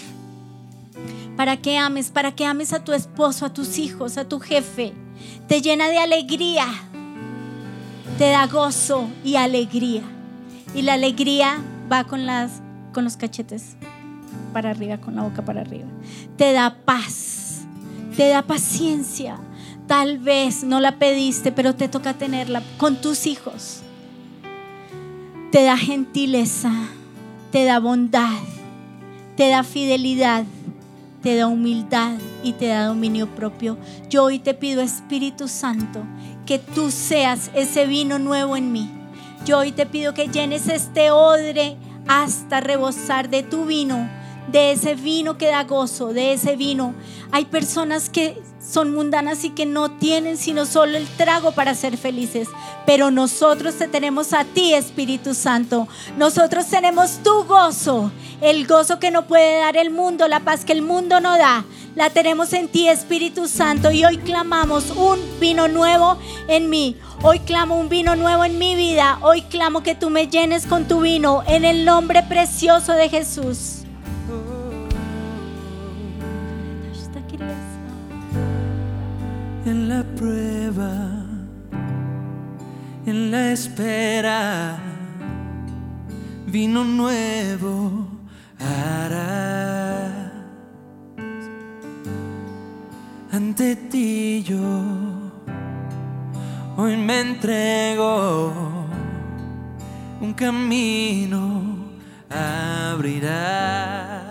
para 1.36 1.56
que 1.56 1.78
ames, 1.78 2.10
para 2.10 2.30
que 2.30 2.44
ames 2.44 2.72
a 2.72 2.84
tu 2.84 2.92
esposo, 2.92 3.44
a 3.44 3.52
tus 3.52 3.78
hijos, 3.78 4.18
a 4.18 4.28
tu 4.28 4.38
jefe. 4.38 4.92
Te 5.48 5.60
llena 5.60 5.88
de 5.88 5.98
alegría, 5.98 6.66
te 8.18 8.30
da 8.30 8.46
gozo 8.46 9.08
y 9.24 9.34
alegría. 9.34 10.02
Y 10.76 10.82
la 10.82 10.94
alegría 10.94 11.58
va 11.90 12.04
con, 12.04 12.24
las, 12.24 12.62
con 12.92 13.02
los 13.02 13.16
cachetes 13.16 13.74
para 14.52 14.70
arriba, 14.70 14.98
con 14.98 15.16
la 15.16 15.22
boca 15.22 15.44
para 15.44 15.62
arriba. 15.62 15.88
Te 16.36 16.52
da 16.52 16.76
paz, 16.84 17.62
te 18.16 18.28
da 18.28 18.42
paciencia. 18.42 19.40
Tal 19.88 20.18
vez 20.18 20.62
no 20.62 20.78
la 20.78 21.00
pediste, 21.00 21.50
pero 21.50 21.74
te 21.74 21.88
toca 21.88 22.14
tenerla 22.14 22.62
con 22.78 23.00
tus 23.00 23.26
hijos. 23.26 23.80
Te 25.50 25.64
da 25.64 25.76
gentileza 25.76 26.70
te 27.50 27.64
da 27.64 27.80
bondad, 27.80 28.38
te 29.36 29.48
da 29.48 29.62
fidelidad, 29.62 30.44
te 31.22 31.36
da 31.36 31.46
humildad 31.46 32.18
y 32.42 32.52
te 32.52 32.68
da 32.68 32.86
dominio 32.86 33.26
propio. 33.34 33.76
Yo 34.08 34.24
hoy 34.24 34.38
te 34.38 34.54
pido, 34.54 34.80
Espíritu 34.82 35.48
Santo, 35.48 36.02
que 36.46 36.58
tú 36.58 36.90
seas 36.90 37.50
ese 37.54 37.86
vino 37.86 38.18
nuevo 38.18 38.56
en 38.56 38.72
mí. 38.72 38.90
Yo 39.44 39.58
hoy 39.58 39.72
te 39.72 39.86
pido 39.86 40.14
que 40.14 40.28
llenes 40.28 40.68
este 40.68 41.10
odre 41.10 41.76
hasta 42.06 42.60
rebosar 42.60 43.30
de 43.30 43.42
tu 43.42 43.64
vino, 43.64 44.08
de 44.50 44.72
ese 44.72 44.94
vino 44.94 45.38
que 45.38 45.48
da 45.48 45.64
gozo, 45.64 46.12
de 46.12 46.32
ese 46.32 46.56
vino. 46.56 46.94
Hay 47.32 47.46
personas 47.46 48.10
que 48.10 48.40
son 48.60 48.92
mundanas 48.92 49.44
y 49.44 49.50
que 49.50 49.66
no 49.66 49.90
tienen 49.90 50.36
sino 50.36 50.66
solo 50.66 50.96
el 50.96 51.06
trago 51.08 51.52
para 51.52 51.74
ser 51.74 51.96
felices. 51.96 52.48
Pero 52.86 53.10
nosotros 53.10 53.74
te 53.76 53.88
tenemos 53.88 54.32
a 54.32 54.44
ti, 54.44 54.74
Espíritu 54.74 55.34
Santo. 55.34 55.88
Nosotros 56.16 56.66
tenemos 56.66 57.18
tu 57.22 57.44
gozo, 57.44 58.12
el 58.40 58.66
gozo 58.66 58.98
que 58.98 59.10
no 59.10 59.26
puede 59.26 59.58
dar 59.58 59.76
el 59.76 59.90
mundo, 59.90 60.28
la 60.28 60.40
paz 60.40 60.64
que 60.64 60.72
el 60.72 60.82
mundo 60.82 61.20
no 61.20 61.36
da. 61.38 61.64
La 61.96 62.10
tenemos 62.10 62.52
en 62.52 62.68
ti, 62.68 62.88
Espíritu 62.88 63.48
Santo. 63.48 63.90
Y 63.90 64.04
hoy 64.04 64.18
clamamos 64.18 64.90
un 64.90 65.18
vino 65.40 65.66
nuevo 65.66 66.18
en 66.46 66.70
mí. 66.70 66.96
Hoy 67.22 67.40
clamo 67.40 67.78
un 67.78 67.88
vino 67.88 68.14
nuevo 68.14 68.44
en 68.44 68.58
mi 68.58 68.76
vida. 68.76 69.18
Hoy 69.22 69.42
clamo 69.42 69.82
que 69.82 69.94
tú 69.94 70.08
me 70.08 70.28
llenes 70.28 70.66
con 70.66 70.86
tu 70.86 71.00
vino 71.00 71.42
en 71.46 71.64
el 71.64 71.84
nombre 71.84 72.22
precioso 72.22 72.92
de 72.92 73.08
Jesús. 73.08 73.80
En 79.66 79.88
la 79.88 80.02
prueba, 80.16 81.26
en 83.06 83.30
la 83.30 83.52
espera, 83.52 84.78
vino 86.46 86.84
nuevo 86.84 88.06
hará. 88.58 90.32
Ante 93.32 93.76
ti 93.76 94.42
yo 94.42 94.58
hoy 96.76 96.96
me 96.96 97.20
entrego, 97.20 98.52
un 100.20 100.32
camino 100.34 101.90
abrirás. 102.30 104.29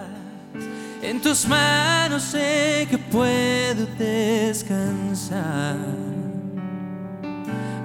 En 1.01 1.21
tus 1.21 1.47
manos 1.47 2.23
sé 2.23 2.85
que 2.89 2.97
puedo 2.97 3.85
descansar. 3.97 5.77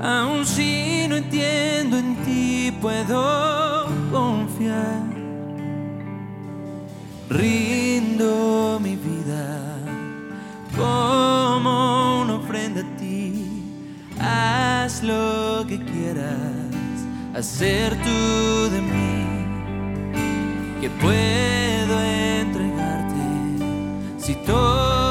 Aun 0.03 0.45
si 0.45 1.07
no 1.09 1.17
entiendo 1.17 1.97
en 1.97 2.17
ti, 2.25 2.77
puedo 2.81 3.87
confiar. 4.11 5.03
Rindo 7.31 8.81
mi 8.83 8.97
vida 8.97 9.61
como 10.77 12.23
una 12.23 12.35
ofrenda 12.35 12.81
a 12.81 12.97
ti. 12.97 13.47
Haz 14.21 15.05
lo 15.05 15.65
que 15.69 15.79
quieras 15.79 16.35
hacer 17.35 17.97
tú 18.03 18.71
de 18.71 18.81
mí. 18.83 19.25
Que 20.81 20.91
puedo 20.91 22.01
si 24.25 24.35
todo 24.37 25.04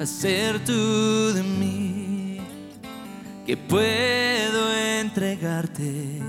hacer 0.00 0.64
tú 0.64 1.32
de 1.32 1.42
mí. 1.42 2.40
Que 3.46 3.56
puedo 3.56 4.74
entregarte 4.74 6.20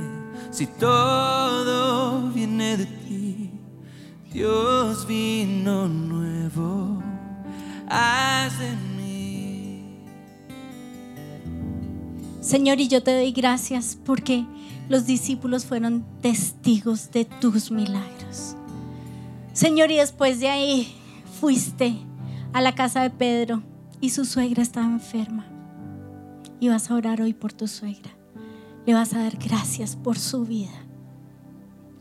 si 0.51 0.65
todo 0.65 2.29
viene 2.31 2.77
de 2.77 2.85
ti. 2.85 3.51
Dios 4.31 5.07
vino 5.07 5.87
nuevo, 5.87 7.01
haz 7.89 8.57
de 8.59 8.71
mí. 8.95 9.99
Señor, 12.39 12.79
y 12.79 12.87
yo 12.87 13.03
te 13.03 13.13
doy 13.13 13.31
gracias 13.31 13.97
porque 14.05 14.45
los 14.87 15.05
discípulos 15.05 15.65
fueron 15.65 16.05
testigos 16.21 17.11
de 17.11 17.25
tus 17.25 17.69
milagros. 17.69 18.55
Señor, 19.53 19.91
y 19.91 19.97
después 19.97 20.39
de 20.39 20.47
ahí 20.47 20.95
fuiste 21.39 21.97
a 22.53 22.61
la 22.61 22.75
casa 22.75 23.01
de 23.01 23.09
Pedro 23.09 23.61
y 24.01 24.09
su 24.09 24.25
suegra 24.25 24.61
estaba 24.61 24.87
enferma. 24.87 25.45
Y 26.59 26.69
vas 26.69 26.89
a 26.89 26.95
orar 26.95 27.21
hoy 27.21 27.33
por 27.33 27.53
tu 27.53 27.67
suegra. 27.67 28.11
Le 28.85 28.93
vas 28.93 29.13
a 29.13 29.19
dar 29.19 29.37
gracias 29.37 29.95
por 29.95 30.17
su 30.17 30.45
vida. 30.45 30.85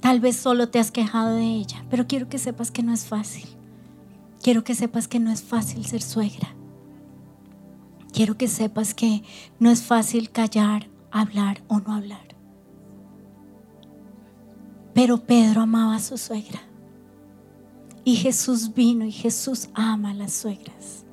Tal 0.01 0.21
vez 0.21 0.37
solo 0.37 0.69
te 0.69 0.79
has 0.79 0.91
quejado 0.91 1.35
de 1.35 1.45
ella, 1.45 1.85
pero 1.91 2.07
quiero 2.07 2.29
que 2.29 2.39
sepas 2.39 2.71
que 2.71 2.83
no 2.83 2.93
es 2.93 3.05
fácil. 3.05 3.49
Quiero 4.43 4.65
que 4.65 4.75
sepas 4.75 5.09
que 5.09 5.19
no 5.19 5.31
es 5.31 5.43
fácil 5.43 5.85
ser 5.85 6.03
suegra. 6.03 6.55
Quiero 8.13 8.37
que 8.37 8.49
sepas 8.49 8.95
que 8.95 9.23
no 9.59 9.71
es 9.71 9.83
fácil 9.83 10.31
callar, 10.31 10.89
hablar 11.11 11.63
o 11.69 11.81
no 11.81 11.93
hablar. 11.93 12.37
Pero 14.95 15.19
Pedro 15.19 15.63
amaba 15.63 15.97
a 15.97 16.01
su 16.01 16.17
suegra. 16.17 16.68
Y 18.09 18.17
Jesús 18.17 18.73
vino 18.73 19.05
y 19.05 19.13
Jesús 19.13 19.69
ama 19.75 20.13
a 20.13 20.15
las 20.15 20.33
suegras. 20.33 21.05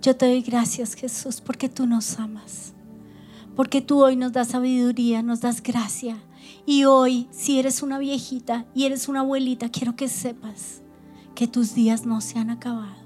Yo 0.00 0.16
te 0.16 0.24
doy 0.24 0.40
gracias 0.40 0.94
Jesús 0.94 1.42
porque 1.42 1.68
tú 1.68 1.86
nos 1.86 2.18
amas. 2.18 2.72
Porque 3.54 3.82
tú 3.82 4.02
hoy 4.02 4.16
nos 4.16 4.32
das 4.32 4.48
sabiduría, 4.48 5.22
nos 5.22 5.42
das 5.42 5.62
gracia. 5.62 6.16
Y 6.64 6.84
hoy, 6.84 7.28
si 7.32 7.58
eres 7.58 7.82
una 7.82 7.98
viejita 7.98 8.64
y 8.74 8.84
eres 8.84 9.08
una 9.08 9.20
abuelita, 9.20 9.68
quiero 9.68 9.94
que 9.94 10.08
sepas 10.08 10.80
que 11.34 11.48
tus 11.48 11.74
días 11.74 12.06
no 12.06 12.22
se 12.22 12.38
han 12.38 12.48
acabado. 12.48 12.96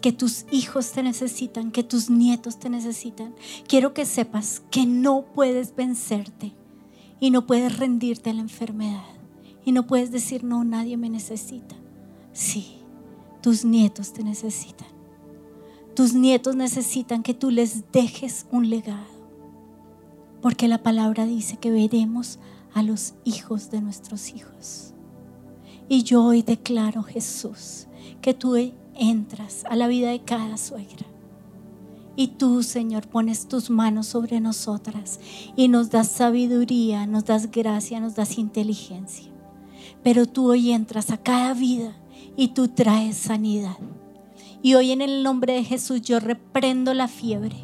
que 0.00 0.12
tus 0.12 0.46
hijos 0.50 0.92
te 0.92 1.02
necesitan, 1.02 1.70
que 1.70 1.84
tus 1.84 2.08
nietos 2.08 2.58
te 2.58 2.70
necesitan. 2.70 3.34
Quiero 3.68 3.92
que 3.92 4.06
sepas 4.06 4.62
que 4.70 4.86
no 4.86 5.26
puedes 5.34 5.76
vencerte 5.76 6.54
y 7.20 7.30
no 7.30 7.46
puedes 7.46 7.78
rendirte 7.78 8.30
a 8.30 8.32
la 8.32 8.40
enfermedad 8.40 9.04
y 9.66 9.72
no 9.72 9.86
puedes 9.86 10.10
decir, 10.10 10.44
no, 10.44 10.64
nadie 10.64 10.96
me 10.96 11.10
necesita. 11.10 11.81
Sí, 12.32 12.78
tus 13.42 13.64
nietos 13.64 14.12
te 14.12 14.24
necesitan. 14.24 14.88
Tus 15.94 16.14
nietos 16.14 16.56
necesitan 16.56 17.22
que 17.22 17.34
tú 17.34 17.50
les 17.50 17.92
dejes 17.92 18.46
un 18.50 18.70
legado. 18.70 19.12
Porque 20.40 20.66
la 20.66 20.82
palabra 20.82 21.26
dice 21.26 21.58
que 21.58 21.70
veremos 21.70 22.38
a 22.72 22.82
los 22.82 23.14
hijos 23.24 23.70
de 23.70 23.82
nuestros 23.82 24.30
hijos. 24.30 24.94
Y 25.88 26.04
yo 26.04 26.24
hoy 26.24 26.42
declaro, 26.42 27.02
Jesús, 27.02 27.86
que 28.22 28.32
tú 28.32 28.56
entras 28.94 29.64
a 29.68 29.76
la 29.76 29.86
vida 29.88 30.10
de 30.10 30.22
cada 30.22 30.56
suegra. 30.56 31.06
Y 32.16 32.28
tú, 32.28 32.62
Señor, 32.62 33.08
pones 33.08 33.48
tus 33.48 33.68
manos 33.70 34.06
sobre 34.06 34.40
nosotras 34.40 35.20
y 35.56 35.68
nos 35.68 35.90
das 35.90 36.08
sabiduría, 36.08 37.06
nos 37.06 37.24
das 37.24 37.50
gracia, 37.50 38.00
nos 38.00 38.14
das 38.14 38.38
inteligencia. 38.38 39.30
Pero 40.02 40.26
tú 40.26 40.50
hoy 40.50 40.72
entras 40.72 41.10
a 41.10 41.18
cada 41.18 41.54
vida 41.54 41.96
y 42.36 42.48
tú 42.48 42.68
traes 42.68 43.16
sanidad. 43.16 43.76
Y 44.62 44.74
hoy 44.74 44.92
en 44.92 45.02
el 45.02 45.22
nombre 45.22 45.54
de 45.54 45.64
Jesús 45.64 46.02
yo 46.02 46.20
reprendo 46.20 46.94
la 46.94 47.08
fiebre. 47.08 47.56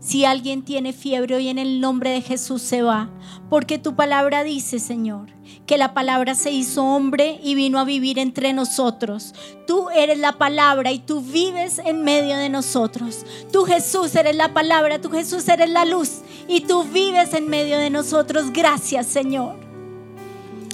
Si 0.00 0.24
alguien 0.24 0.62
tiene 0.62 0.92
fiebre, 0.92 1.36
hoy 1.36 1.48
en 1.48 1.58
el 1.58 1.80
nombre 1.80 2.10
de 2.10 2.22
Jesús 2.22 2.60
se 2.60 2.82
va. 2.82 3.08
Porque 3.48 3.78
tu 3.78 3.94
palabra 3.94 4.42
dice, 4.42 4.80
Señor, 4.80 5.28
que 5.64 5.78
la 5.78 5.94
palabra 5.94 6.34
se 6.34 6.50
hizo 6.50 6.84
hombre 6.84 7.38
y 7.42 7.54
vino 7.54 7.78
a 7.78 7.84
vivir 7.84 8.18
entre 8.18 8.52
nosotros. 8.52 9.32
Tú 9.64 9.90
eres 9.90 10.18
la 10.18 10.32
palabra 10.32 10.90
y 10.90 10.98
tú 10.98 11.20
vives 11.20 11.78
en 11.78 12.02
medio 12.02 12.36
de 12.36 12.48
nosotros. 12.48 13.24
Tú 13.52 13.62
Jesús 13.62 14.14
eres 14.16 14.34
la 14.34 14.52
palabra, 14.52 15.00
tú 15.00 15.08
Jesús 15.08 15.48
eres 15.48 15.70
la 15.70 15.84
luz 15.84 16.22
y 16.48 16.62
tú 16.62 16.82
vives 16.82 17.32
en 17.32 17.48
medio 17.48 17.78
de 17.78 17.90
nosotros. 17.90 18.52
Gracias, 18.52 19.06
Señor. 19.06 19.71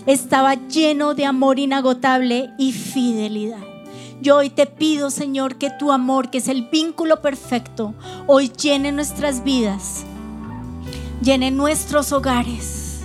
Estaba 0.09 0.55
lleno 0.55 1.13
de 1.13 1.27
amor 1.27 1.59
inagotable 1.59 2.49
y 2.57 2.73
fidelidad. 2.73 3.63
Yo 4.23 4.39
hoy 4.39 4.49
te 4.49 4.65
pido, 4.65 5.11
Señor, 5.11 5.57
que 5.57 5.69
tu 5.69 5.93
amor, 5.93 6.31
que 6.31 6.39
es 6.39 6.49
el 6.49 6.67
vínculo 6.71 7.21
perfecto, 7.21 7.93
hoy 8.27 8.49
llene 8.49 8.91
nuestras 8.91 9.45
vidas, 9.45 10.07
llene 11.21 11.51
nuestros 11.51 12.11
hogares, 12.13 13.01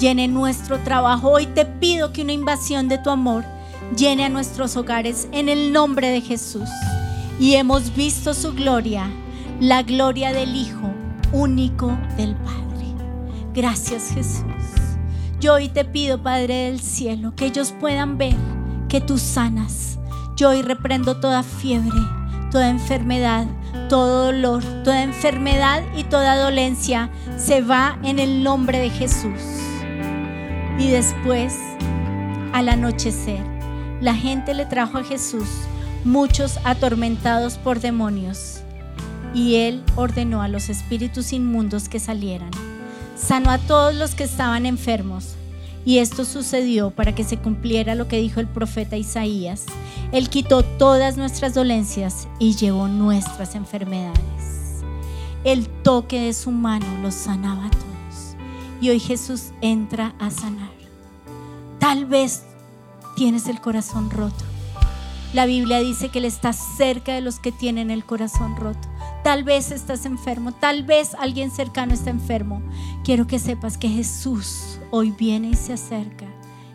llene 0.00 0.26
nuestro 0.26 0.80
trabajo. 0.80 1.30
Hoy 1.30 1.46
te 1.46 1.66
pido 1.66 2.12
que 2.12 2.22
una 2.22 2.32
invasión 2.32 2.88
de 2.88 2.98
tu 2.98 3.10
amor 3.10 3.44
llene 3.96 4.24
a 4.24 4.28
nuestros 4.28 4.76
hogares 4.76 5.28
en 5.30 5.48
el 5.48 5.72
nombre 5.72 6.08
de 6.08 6.20
Jesús. 6.20 6.68
Y 7.38 7.54
hemos 7.54 7.94
visto 7.94 8.34
su 8.34 8.54
gloria, 8.54 9.08
la 9.60 9.84
gloria 9.84 10.32
del 10.32 10.56
Hijo 10.56 10.90
único 11.32 11.96
del 12.16 12.34
Padre. 12.34 12.86
Gracias 13.54 14.10
Jesús. 14.12 14.79
Yo 15.40 15.54
hoy 15.54 15.68
te 15.68 15.84
pido, 15.84 16.22
Padre 16.22 16.66
del 16.66 16.80
cielo, 16.80 17.34
que 17.34 17.46
ellos 17.46 17.74
puedan 17.80 18.18
ver 18.18 18.36
que 18.88 19.00
tú 19.00 19.18
sanas 19.18 19.90
yo 20.40 20.48
hoy 20.48 20.62
reprendo 20.62 21.18
toda 21.18 21.42
fiebre, 21.42 22.00
toda 22.50 22.70
enfermedad, 22.70 23.46
todo 23.90 24.32
dolor, 24.32 24.64
toda 24.84 25.02
enfermedad 25.02 25.82
y 25.94 26.04
toda 26.04 26.42
dolencia 26.42 27.10
se 27.36 27.60
va 27.60 27.98
en 28.02 28.18
el 28.18 28.42
nombre 28.42 28.78
de 28.78 28.88
Jesús. 28.88 29.38
Y 30.78 30.88
después, 30.88 31.58
al 32.54 32.70
anochecer, 32.70 33.44
la 34.00 34.14
gente 34.14 34.54
le 34.54 34.64
trajo 34.64 34.96
a 34.96 35.04
Jesús 35.04 35.46
muchos 36.04 36.58
atormentados 36.64 37.58
por 37.58 37.80
demonios. 37.80 38.62
Y 39.34 39.56
él 39.56 39.82
ordenó 39.94 40.40
a 40.40 40.48
los 40.48 40.70
espíritus 40.70 41.34
inmundos 41.34 41.90
que 41.90 42.00
salieran. 42.00 42.50
Sanó 43.20 43.50
a 43.50 43.58
todos 43.58 43.94
los 43.94 44.14
que 44.14 44.24
estaban 44.24 44.64
enfermos. 44.66 45.34
Y 45.84 45.98
esto 45.98 46.24
sucedió 46.24 46.90
para 46.90 47.14
que 47.14 47.24
se 47.24 47.38
cumpliera 47.38 47.94
lo 47.94 48.08
que 48.08 48.18
dijo 48.20 48.40
el 48.40 48.48
profeta 48.48 48.96
Isaías. 48.96 49.64
Él 50.12 50.28
quitó 50.28 50.62
todas 50.62 51.16
nuestras 51.16 51.54
dolencias 51.54 52.28
y 52.38 52.54
llevó 52.54 52.88
nuestras 52.88 53.54
enfermedades. 53.54 54.82
El 55.44 55.68
toque 55.68 56.20
de 56.20 56.34
su 56.34 56.50
mano 56.50 56.86
los 57.02 57.14
sanaba 57.14 57.66
a 57.66 57.70
todos. 57.70 58.36
Y 58.80 58.90
hoy 58.90 59.00
Jesús 59.00 59.52
entra 59.60 60.14
a 60.18 60.30
sanar. 60.30 60.70
Tal 61.78 62.04
vez 62.04 62.44
tienes 63.16 63.48
el 63.48 63.60
corazón 63.60 64.10
roto. 64.10 64.44
La 65.32 65.46
Biblia 65.46 65.78
dice 65.78 66.08
que 66.08 66.18
Él 66.18 66.24
está 66.26 66.52
cerca 66.52 67.14
de 67.14 67.20
los 67.20 67.38
que 67.38 67.52
tienen 67.52 67.90
el 67.90 68.04
corazón 68.04 68.56
roto. 68.56 68.89
Tal 69.22 69.44
vez 69.44 69.70
estás 69.70 70.06
enfermo, 70.06 70.52
tal 70.52 70.82
vez 70.82 71.14
alguien 71.14 71.50
cercano 71.50 71.92
está 71.92 72.08
enfermo. 72.08 72.62
Quiero 73.04 73.26
que 73.26 73.38
sepas 73.38 73.76
que 73.76 73.88
Jesús 73.88 74.80
hoy 74.90 75.10
viene 75.10 75.50
y 75.50 75.54
se 75.54 75.74
acerca 75.74 76.26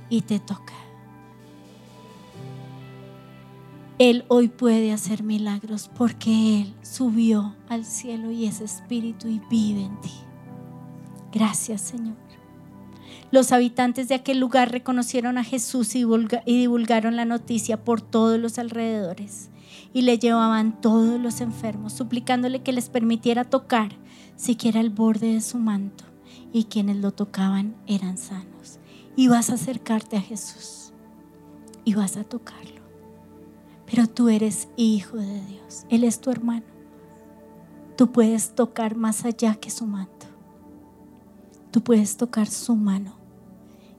y 0.09 0.21
te 0.21 0.39
toca. 0.39 0.73
Él 3.97 4.25
hoy 4.27 4.49
puede 4.49 4.91
hacer 4.91 5.23
milagros 5.23 5.89
porque 5.97 6.61
Él 6.61 6.73
subió 6.83 7.55
al 7.67 7.83
cielo 7.83 8.29
y 8.29 8.45
es 8.45 8.61
espíritu 8.61 9.27
y 9.27 9.41
vive 9.49 9.83
en 9.83 9.99
ti. 10.01 10.13
Gracias 11.31 11.81
Señor. 11.81 12.15
Los 13.31 13.51
habitantes 13.51 14.07
de 14.07 14.15
aquel 14.15 14.39
lugar 14.39 14.71
reconocieron 14.71 15.37
a 15.37 15.43
Jesús 15.43 15.95
y, 15.95 16.05
divulgaron 16.45 17.15
la 17.15 17.25
noticia 17.25 17.83
por 17.83 18.01
todos 18.01 18.39
los 18.39 18.59
alrededores 18.59 19.49
y 19.95 20.01
le 20.01 20.19
llevaban 20.19 20.81
todos 20.81 21.21
los 21.21 21.39
enfermos, 21.39 21.93
suplicándole 21.93 22.61
que 22.61 22.73
les 22.73 22.89
permitiera 22.89 23.45
tocar 23.45 23.93
siquiera 24.35 24.81
el 24.81 24.89
borde 24.89 25.35
de 25.35 25.39
su 25.39 25.57
manto 25.57 26.03
y 26.51 26.65
quienes 26.65 26.97
lo 26.97 27.13
tocaban 27.13 27.77
eran 27.87 28.17
sanos. 28.17 28.79
Y 29.15 29.29
vas 29.29 29.49
a 29.49 29.53
acercarte 29.53 30.17
a 30.17 30.21
Jesús 30.21 30.91
y 31.85 31.93
vas 31.93 32.17
a 32.17 32.25
tocarlo. 32.25 32.81
Pero 33.89 34.05
tú 34.07 34.27
eres 34.27 34.67
hijo 34.75 35.15
de 35.15 35.39
Dios. 35.45 35.85
Él 35.89 36.03
es 36.03 36.19
tu 36.19 36.29
hermano. 36.29 36.65
Tú 37.95 38.11
puedes 38.11 38.53
tocar 38.53 38.97
más 38.97 39.23
allá 39.23 39.55
que 39.55 39.69
su 39.69 39.85
manto. 39.85 40.25
Tú 41.71 41.81
puedes 41.81 42.17
tocar 42.17 42.47
su 42.47 42.75
mano. 42.75 43.15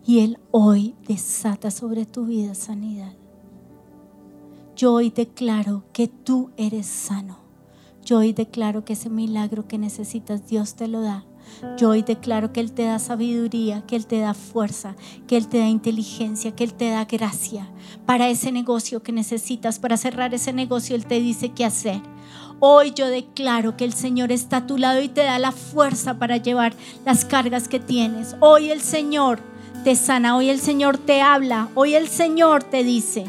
Y 0.05 0.19
Él 0.19 0.39
hoy 0.51 0.95
desata 1.09 1.71
sobre 1.71 2.05
tu 2.05 2.27
vida 2.27 2.55
sanidad. 2.55 3.15
Yo 4.77 4.93
hoy 4.93 5.11
declaro 5.11 5.85
que 5.93 6.07
tú 6.07 6.51
eres 6.57 6.87
sano. 6.87 7.39
Yo 8.05 8.19
hoy 8.19 8.33
declaro 8.33 8.85
que 8.85 8.93
ese 8.93 9.11
milagro 9.11 9.67
que 9.67 9.79
necesitas 9.79 10.47
Dios 10.47 10.77
te 10.77 10.87
lo 10.87 11.01
da 11.01 11.25
yo 11.79 11.91
hoy 11.91 12.03
declaro 12.03 12.53
que 12.53 12.61
Él 12.61 12.73
te 12.73 12.85
da 12.85 12.99
sabiduría, 12.99 13.83
que 13.87 13.97
Él 13.97 14.07
te 14.07 14.19
da 14.19 14.35
fuerza, 14.35 14.95
que 15.27 15.37
Él 15.37 15.49
te 15.49 15.59
da 15.59 15.67
inteligencia, 15.67 16.55
que 16.55 16.65
Él 16.65 16.75
te 16.75 16.91
da 16.91 17.05
gracia 17.05 17.69
para 18.05 18.29
ese 18.29 18.53
negocio 18.53 19.03
que 19.03 19.13
necesitas, 19.13 19.79
para 19.79 19.97
cerrar 19.97 20.35
ese 20.35 20.53
negocio. 20.53 20.97
Él 20.97 21.07
te 21.07 21.21
dice 21.21 21.51
qué 21.51 21.65
hacer. 21.65 22.01
Hoy 22.61 22.93
yo 22.95 23.07
declaro 23.09 23.77
que 23.77 23.85
el 23.85 23.93
Señor 23.93 24.33
está 24.33 24.59
a 24.59 24.67
tu 24.67 24.79
lado 24.79 25.01
y 25.03 25.09
te 25.09 25.23
da 25.23 25.39
la 25.39 25.53
fuerza 25.53 26.19
para 26.19 26.39
llevar 26.39 26.75
las 27.05 27.25
cargas 27.25 27.69
que 27.69 27.81
tienes. 27.81 28.37
Hoy 28.41 28.71
el 28.71 28.81
Señor 28.81 29.41
te 29.85 29.95
sana, 29.95 30.37
hoy 30.37 30.49
el 30.49 30.61
Señor 30.61 30.99
te 30.99 31.21
habla, 31.21 31.69
hoy 31.75 31.95
el 31.95 32.09
Señor 32.09 32.65
te 32.65 32.83
dice 32.83 33.25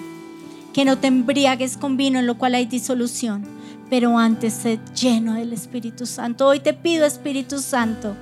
que 0.78 0.86
no 0.86 1.00
te 1.00 1.08
embriagues 1.08 1.76
con 1.76 1.98
vino 1.98 2.20
en 2.20 2.28
lo 2.28 2.38
cual 2.38 2.54
hay 2.54 2.68
disolución 2.68 3.44
pero 3.90 4.16
antes 4.20 4.54
sé 4.54 4.80
lleno 4.94 5.34
del 5.34 5.52
Espíritu 5.52 6.06
Santo. 6.06 6.46
Hoy 6.46 6.60
te 6.60 6.76
pido, 6.76 7.04
Espíritu 7.08 7.58
Santo, 7.58 8.16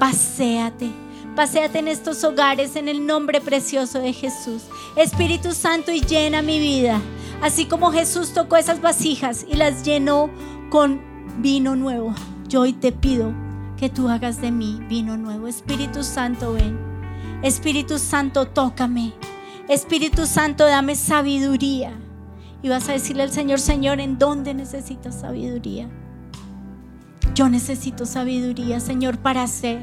paséate. 0.00 0.90
Paséate 1.36 1.78
en 1.78 1.86
estos 1.86 2.24
hogares 2.24 2.74
en 2.74 2.88
el 2.88 3.06
nombre 3.06 3.40
precioso 3.40 4.00
de 4.00 4.12
Jesús. 4.12 4.62
Espíritu 4.96 5.52
Santo, 5.52 5.92
y 5.92 6.00
llena 6.00 6.42
mi 6.42 6.58
vida. 6.58 7.00
Así 7.40 7.66
como 7.66 7.92
Jesús 7.92 8.32
tocó 8.34 8.56
esas 8.56 8.80
vasijas 8.80 9.46
y 9.48 9.54
las 9.54 9.84
llenó 9.84 10.28
con 10.70 11.00
vino 11.38 11.76
nuevo. 11.76 12.16
Yo 12.48 12.62
hoy 12.62 12.72
te 12.72 12.90
pido 12.90 13.32
que 13.76 13.90
tú 13.90 14.08
hagas 14.08 14.40
de 14.40 14.50
mí 14.50 14.80
vino 14.88 15.16
nuevo. 15.16 15.46
Espíritu 15.46 16.02
Santo, 16.02 16.54
ven. 16.54 16.76
Espíritu 17.44 18.00
Santo, 18.00 18.48
tócame. 18.48 19.12
Espíritu 19.72 20.26
Santo, 20.26 20.66
dame 20.66 20.94
sabiduría 20.96 21.92
y 22.62 22.68
vas 22.68 22.90
a 22.90 22.92
decirle 22.92 23.22
al 23.22 23.32
Señor, 23.32 23.58
Señor, 23.58 24.00
¿en 24.00 24.18
dónde 24.18 24.52
necesitas 24.52 25.20
sabiduría? 25.20 25.88
Yo 27.34 27.48
necesito 27.48 28.04
sabiduría, 28.04 28.80
Señor, 28.80 29.16
para 29.16 29.42
hacer. 29.42 29.80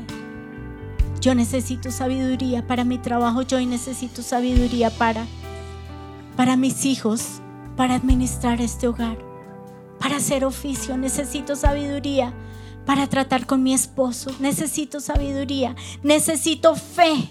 Yo 1.20 1.34
necesito 1.34 1.90
sabiduría 1.90 2.68
para 2.68 2.84
mi 2.84 3.00
trabajo. 3.00 3.42
Yo 3.42 3.60
necesito 3.60 4.22
sabiduría 4.22 4.92
para, 4.92 5.26
para 6.38 6.56
mis 6.56 6.86
hijos, 6.86 7.42
para 7.76 7.96
administrar 7.96 8.62
este 8.62 8.88
hogar, 8.88 9.18
para 10.00 10.18
hacer 10.18 10.46
oficio. 10.46 10.98
Necesito 10.98 11.56
sabiduría 11.56 12.32
para 12.86 13.08
tratar 13.08 13.48
con 13.48 13.64
mi 13.64 13.74
esposo. 13.74 14.30
Necesito 14.40 15.00
sabiduría. 15.00 15.76
Necesito 16.04 16.76
fe. 16.76 17.30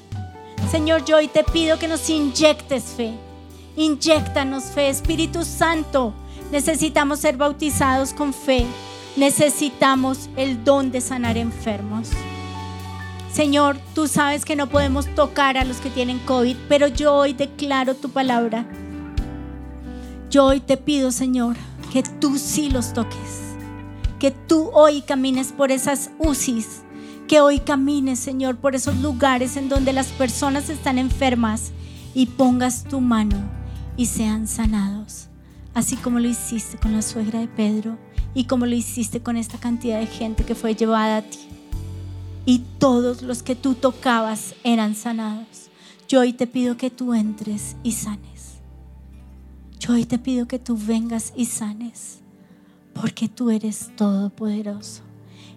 Señor, 0.71 1.03
yo 1.07 1.17
hoy 1.17 1.29
te 1.29 1.45
pido 1.45 1.79
que 1.79 1.89
nos 1.89 2.11
inyectes 2.11 2.85
fe. 2.95 3.15
Inyectanos 3.75 4.65
fe, 4.65 4.91
Espíritu 4.91 5.43
Santo. 5.43 6.13
Necesitamos 6.53 7.21
ser 7.21 7.39
bautizados 7.39 8.13
con 8.13 8.35
fe. 8.35 8.67
Necesitamos 9.17 10.29
el 10.37 10.65
don 10.65 10.91
de 10.91 11.01
sanar 11.01 11.39
enfermos. 11.39 12.11
Señor, 13.33 13.79
tú 13.95 14.09
sabes 14.09 14.45
que 14.45 14.57
no 14.57 14.69
podemos 14.69 15.07
tocar 15.15 15.57
a 15.57 15.65
los 15.65 15.79
que 15.79 15.89
tienen 15.89 16.19
COVID, 16.19 16.57
pero 16.69 16.87
yo 16.87 17.15
hoy 17.15 17.33
declaro 17.33 17.95
tu 17.95 18.11
palabra. 18.11 18.67
Yo 20.29 20.45
hoy 20.45 20.61
te 20.61 20.77
pido, 20.77 21.13
Señor, 21.13 21.57
que 21.91 22.03
tú 22.03 22.37
sí 22.37 22.69
los 22.69 22.93
toques. 22.93 23.57
Que 24.19 24.33
tú 24.33 24.71
hoy 24.75 25.01
camines 25.01 25.51
por 25.51 25.73
esas 25.73 26.11
UCIs. 26.19 26.83
Que 27.29 27.43
hoy 27.43 27.59
camines, 27.61 28.19
Señor, 28.19 28.57
por 28.57 28.75
esos 28.75 28.97
lugares 28.97 29.59
en 29.59 29.69
donde 29.69 29.93
las 29.93 30.07
personas 30.07 30.71
están 30.71 30.97
enfermas 30.97 31.73
y 32.15 32.25
pongas 32.25 32.85
tu 32.85 33.03
mano 33.03 33.37
y 33.99 34.07
sean 34.07 34.49
sanados. 34.49 35.29
Así 35.75 35.97
como 35.97 36.21
lo 36.21 36.27
hiciste 36.27 36.79
con 36.79 36.93
la 36.93 37.03
suegra 37.03 37.41
de 37.41 37.49
Pedro 37.49 37.99
y 38.33 38.45
como 38.45 38.65
lo 38.65 38.75
hiciste 38.75 39.21
con 39.21 39.37
esta 39.37 39.59
cantidad 39.59 40.01
de 40.01 40.07
gente 40.07 40.47
que 40.47 40.55
fue 40.55 40.75
llevada 40.75 41.19
a 41.19 41.23
ti. 41.23 41.41
Y 42.47 42.61
todos 42.79 43.21
los 43.21 43.43
que 43.43 43.55
tú 43.55 43.75
tocabas 43.75 44.55
eran 44.65 44.95
sanados. 44.95 45.69
Yo 46.09 46.21
hoy 46.21 46.33
te 46.33 46.47
pido 46.47 46.79
que 46.79 46.89
tú 46.89 47.13
entres 47.13 47.77
y 47.83 47.93
sanes. 47.93 48.55
Yo 49.79 49.93
hoy 49.93 50.07
te 50.07 50.19
pido 50.19 50.49
que 50.49 50.59
tú 50.59 50.79
vengas 50.79 51.35
y 51.37 51.45
sanes, 51.45 52.21
porque 52.95 53.29
tú 53.29 53.51
eres 53.51 53.91
todopoderoso. 53.97 55.08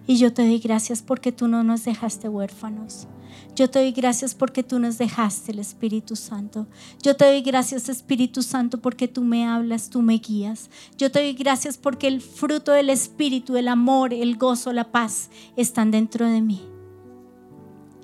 Y 0.06 0.16
yo 0.16 0.32
te 0.32 0.42
doy 0.42 0.58
gracias 0.58 1.02
porque 1.02 1.32
tú 1.32 1.48
no 1.48 1.62
nos 1.62 1.84
dejaste 1.84 2.28
huérfanos. 2.28 3.06
Yo 3.54 3.68
te 3.68 3.80
doy 3.80 3.92
gracias 3.92 4.34
porque 4.34 4.62
tú 4.62 4.78
nos 4.78 4.98
dejaste 4.98 5.52
el 5.52 5.58
Espíritu 5.58 6.16
Santo. 6.16 6.66
Yo 7.02 7.16
te 7.16 7.26
doy 7.26 7.42
gracias 7.42 7.88
Espíritu 7.88 8.42
Santo 8.42 8.80
porque 8.80 9.08
tú 9.08 9.22
me 9.22 9.46
hablas, 9.46 9.90
tú 9.90 10.00
me 10.00 10.14
guías. 10.18 10.70
Yo 10.96 11.12
te 11.12 11.20
doy 11.20 11.34
gracias 11.34 11.76
porque 11.76 12.08
el 12.08 12.20
fruto 12.20 12.72
del 12.72 12.90
Espíritu, 12.90 13.56
el 13.56 13.68
amor, 13.68 14.14
el 14.14 14.36
gozo, 14.36 14.72
la 14.72 14.90
paz 14.90 15.30
están 15.56 15.90
dentro 15.90 16.26
de 16.26 16.40
mí. 16.40 16.62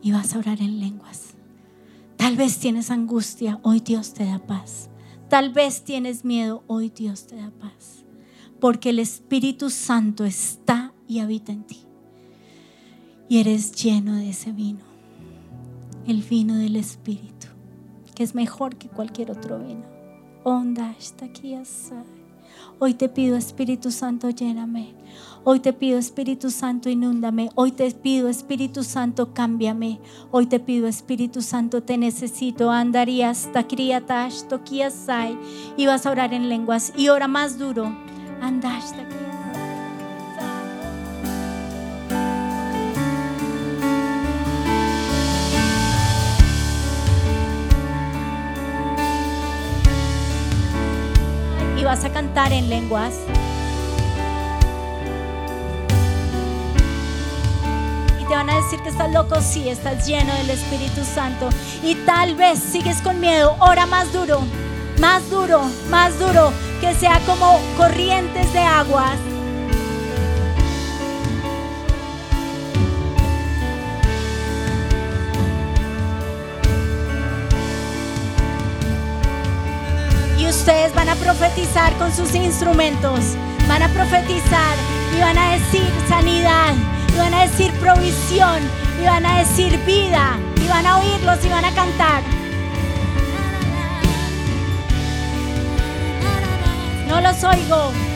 Y 0.02 0.12
vas 0.12 0.34
a 0.34 0.38
orar 0.38 0.60
en 0.60 0.80
lenguas. 0.80 1.34
Tal 2.16 2.36
vez 2.36 2.58
tienes 2.58 2.90
angustia, 2.90 3.58
hoy 3.62 3.80
Dios 3.80 4.12
te 4.12 4.24
da 4.24 4.38
paz. 4.38 4.90
Tal 5.28 5.50
vez 5.50 5.82
tienes 5.84 6.24
miedo, 6.24 6.62
hoy 6.66 6.90
Dios 6.90 7.26
te 7.26 7.36
da 7.36 7.50
paz. 7.50 8.04
Porque 8.60 8.90
el 8.90 8.98
Espíritu 8.98 9.70
Santo 9.70 10.24
está 10.24 10.92
y 11.06 11.20
habita 11.20 11.52
en 11.52 11.64
ti. 11.64 11.87
Y 13.28 13.40
eres 13.40 13.72
lleno 13.72 14.14
de 14.14 14.30
ese 14.30 14.52
vino. 14.52 14.80
El 16.06 16.22
vino 16.22 16.56
del 16.56 16.76
Espíritu, 16.76 17.48
que 18.14 18.22
es 18.22 18.34
mejor 18.34 18.76
que 18.76 18.88
cualquier 18.88 19.30
otro 19.30 19.58
vino. 19.58 19.84
Onda 20.44 20.94
está 20.98 21.26
aquí. 21.26 21.54
Hoy 22.78 22.94
te 22.94 23.08
pido 23.08 23.36
Espíritu 23.36 23.90
Santo, 23.90 24.30
lléname. 24.30 24.94
Hoy 25.44 25.60
te 25.60 25.72
pido 25.72 25.98
Espíritu 25.98 26.50
Santo, 26.50 26.88
inúndame. 26.88 27.50
Hoy 27.54 27.72
te 27.72 27.90
pido 27.90 28.28
Espíritu 28.28 28.82
Santo, 28.84 29.34
cámbiame. 29.34 30.00
Hoy 30.30 30.46
te 30.46 30.60
pido 30.60 30.88
Espíritu 30.88 31.42
Santo, 31.42 31.82
te 31.82 31.98
necesito. 31.98 32.70
Andarías, 32.70 33.50
tacriatash, 33.52 34.44
toquiasai. 34.44 35.36
Y 35.76 35.86
vas 35.86 36.06
a 36.06 36.10
orar 36.10 36.32
en 36.32 36.48
lenguas. 36.48 36.92
Y 36.96 37.08
ora 37.08 37.28
más 37.28 37.58
duro. 37.58 37.92
Tacriasai. 38.40 39.27
Vas 51.88 52.04
a 52.04 52.10
cantar 52.10 52.52
en 52.52 52.68
lenguas. 52.68 53.14
Y 58.20 58.24
te 58.26 58.34
van 58.34 58.50
a 58.50 58.56
decir 58.56 58.78
que 58.80 58.90
estás 58.90 59.10
loco, 59.10 59.40
sí, 59.40 59.70
estás 59.70 60.06
lleno 60.06 60.34
del 60.34 60.50
Espíritu 60.50 61.02
Santo. 61.02 61.48
Y 61.82 61.94
tal 62.04 62.34
vez 62.34 62.58
sigues 62.58 63.00
con 63.00 63.20
miedo, 63.20 63.56
ora 63.60 63.86
más 63.86 64.12
duro, 64.12 64.42
más 65.00 65.30
duro, 65.30 65.62
más 65.88 66.18
duro, 66.18 66.52
que 66.82 66.94
sea 66.94 67.20
como 67.20 67.58
corrientes 67.78 68.52
de 68.52 68.60
aguas. 68.60 69.16
Profetizar 81.28 81.92
con 81.98 82.10
sus 82.10 82.34
instrumentos. 82.34 83.36
Van 83.68 83.82
a 83.82 83.88
profetizar 83.88 84.76
y 85.14 85.20
van 85.20 85.36
a 85.36 85.58
decir 85.58 85.86
sanidad. 86.08 86.72
Y 87.14 87.18
van 87.18 87.34
a 87.34 87.42
decir 87.42 87.70
provisión. 87.72 88.62
Y 88.98 89.04
van 89.04 89.26
a 89.26 89.40
decir 89.40 89.78
vida. 89.84 90.38
Y 90.56 90.66
van 90.68 90.86
a 90.86 90.98
oírlos 90.98 91.44
y 91.44 91.48
van 91.50 91.66
a 91.66 91.74
cantar. 91.74 92.22
No 97.08 97.20
los 97.20 97.44
oigo. 97.44 98.07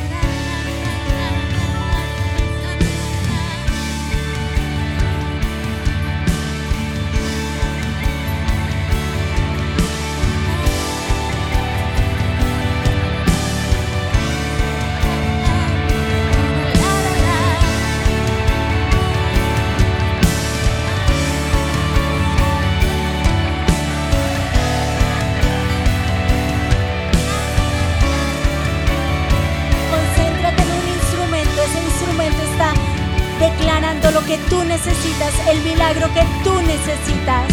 Que 35.93 36.27
tú 36.43 36.55
necesitas. 36.63 37.53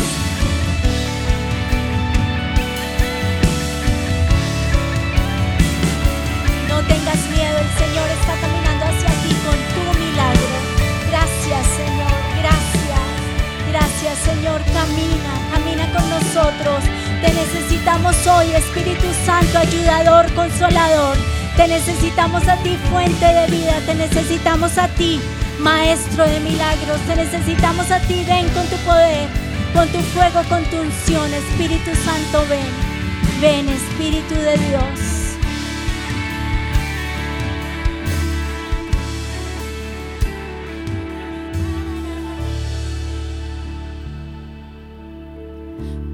No 6.70 6.78
tengas 6.84 7.20
miedo, 7.30 7.58
el 7.60 7.72
Señor 7.78 8.08
está 8.10 8.34
caminando 8.40 8.86
hacia 8.86 9.10
ti 9.24 9.36
con 9.44 9.58
tu 9.76 10.00
milagro. 10.00 10.58
Gracias, 11.10 11.68
Señor, 11.76 12.16
gracias. 12.40 13.04
Gracias, 13.72 14.18
Señor, 14.20 14.62
camina, 14.72 15.34
camina 15.52 15.92
con 15.92 16.10
nosotros. 16.10 16.84
Te 17.22 17.34
necesitamos 17.34 18.16
hoy, 18.26 18.54
Espíritu 18.54 19.08
Santo, 19.26 19.60
ayudador, 19.60 20.34
consolador. 20.34 21.18
Te 21.58 21.68
necesitamos 21.68 22.48
a 22.48 22.56
ti, 22.64 22.78
fuente 22.90 23.26
de 23.26 23.48
vida. 23.48 23.82
Te 23.86 23.96
necesitamos 23.96 24.78
a 24.78 24.88
ti, 24.88 25.20
Maestro 25.60 26.24
de 26.24 26.40
milagros. 26.40 27.00
Te 27.08 27.16
necesitamos 27.16 27.92
a 27.92 28.00
ti, 28.02 28.24
ven 28.26 28.48
con 28.50 28.66
tu 28.68 28.78
poder, 28.78 29.28
con 29.74 29.88
tu 29.90 30.00
fuego, 30.00 30.42
con 30.50 30.64
tu 30.66 30.78
unción. 30.78 31.34
Espíritu 31.34 31.92
Santo, 32.06 32.46
ven. 32.50 32.90
Ven, 33.42 33.68
Espíritu 33.70 34.36
de 34.36 34.58
Dios. 34.58 35.20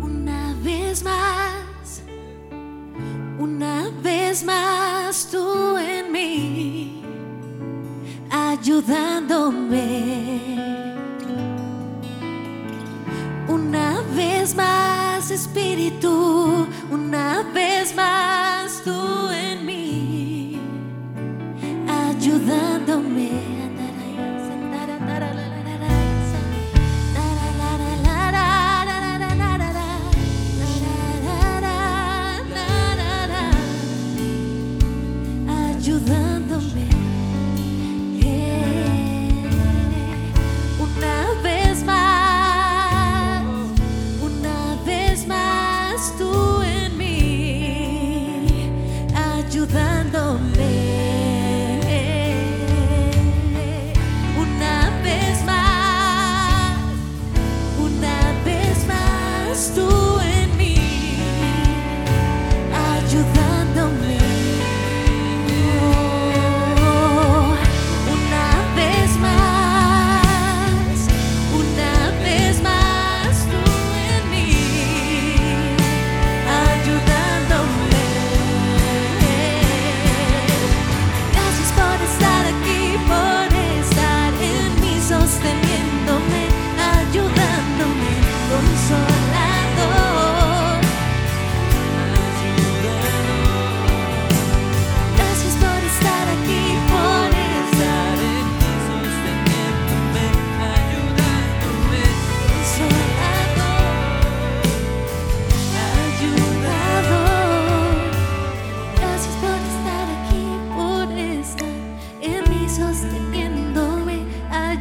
Una 0.02 0.54
vez 0.64 1.04
más, 1.04 2.04
una 3.40 3.90
vez 4.02 4.44
más 4.44 4.75
ayudándome. 8.66 10.35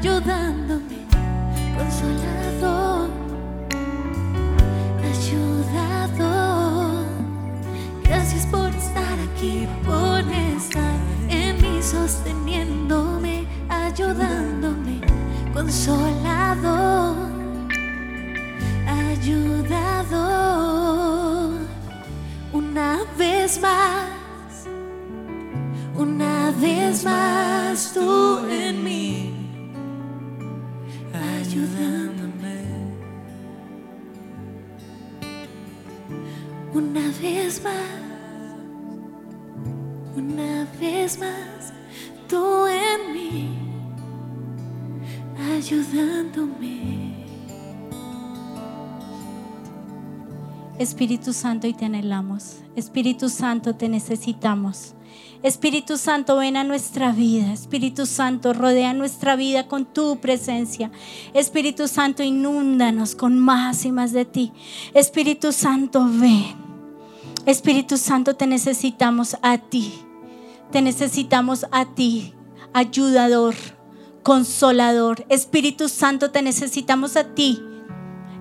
ayudándome, 0.05 0.99
consolado, 1.79 3.09
ayudado. 5.03 6.27
Gracias 8.03 8.45
por 8.47 8.69
estar 8.69 9.19
aquí, 9.33 9.67
por 9.83 10.21
estar 10.31 10.95
en 11.31 11.57
mí, 11.63 11.83
sosteniéndome, 11.83 13.47
ayudándome, 13.71 15.01
consolado. 15.55 17.34
Espíritu 50.95 51.33
Santo, 51.33 51.67
y 51.67 51.73
te 51.73 51.87
anhelamos. 51.87 52.59
Espíritu 52.77 53.29
Santo, 53.29 53.75
te 53.75 53.89
necesitamos. 53.89 54.95
Espíritu 55.43 55.99
Santo, 55.99 56.37
ven 56.37 56.57
a 56.57 56.63
nuestra 56.63 57.11
vida. 57.11 57.53
Espíritu 57.53 58.07
Santo, 58.07 58.53
rodea 58.53 58.95
nuestra 58.95 59.35
vida 59.35 59.67
con 59.67 59.87
tu 59.87 60.21
presencia. 60.21 60.93
Espíritu 61.35 61.89
Santo, 61.89 62.23
inúndanos 62.23 63.17
con 63.17 63.41
más 63.41 63.85
y 63.85 63.91
más 63.91 64.13
de 64.13 64.25
ti. 64.25 64.53
Espíritu 64.95 65.51
Santo, 65.51 66.09
ven. 66.09 66.55
Espíritu 67.45 67.99
Santo, 67.99 68.37
te 68.37 68.47
necesitamos 68.47 69.37
a 69.43 69.59
ti. 69.59 69.95
Te 70.71 70.81
necesitamos 70.81 71.67
a 71.73 71.87
ti, 71.87 72.35
ayudador, 72.73 73.57
consolador. 74.23 75.27
Espíritu 75.29 75.89
Santo, 75.89 76.31
te 76.31 76.41
necesitamos 76.41 77.17
a 77.17 77.25
ti. 77.35 77.61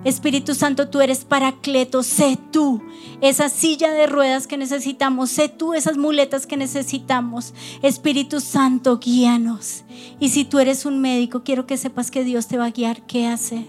Espíritu 0.04 0.54
Santo, 0.54 0.88
tú 0.88 1.00
eres 1.00 1.24
paracleto, 1.24 2.02
sé 2.02 2.38
tú 2.50 2.82
esa 3.20 3.48
silla 3.48 3.90
de 3.92 4.06
ruedas 4.06 4.46
que 4.46 4.58
necesitamos, 4.58 5.30
sé 5.30 5.48
tú 5.48 5.72
esas 5.72 5.96
muletas 5.96 6.46
que 6.46 6.58
necesitamos. 6.58 7.54
Espíritu 7.82 8.40
Santo, 8.40 8.98
guíanos. 8.98 9.84
Y 10.20 10.28
si 10.28 10.44
tú 10.44 10.58
eres 10.58 10.84
un 10.84 11.00
médico, 11.00 11.42
quiero 11.42 11.66
que 11.66 11.78
sepas 11.78 12.10
que 12.10 12.22
Dios 12.22 12.46
te 12.46 12.58
va 12.58 12.66
a 12.66 12.70
guiar 12.70 13.06
qué 13.06 13.26
hacer. 13.26 13.64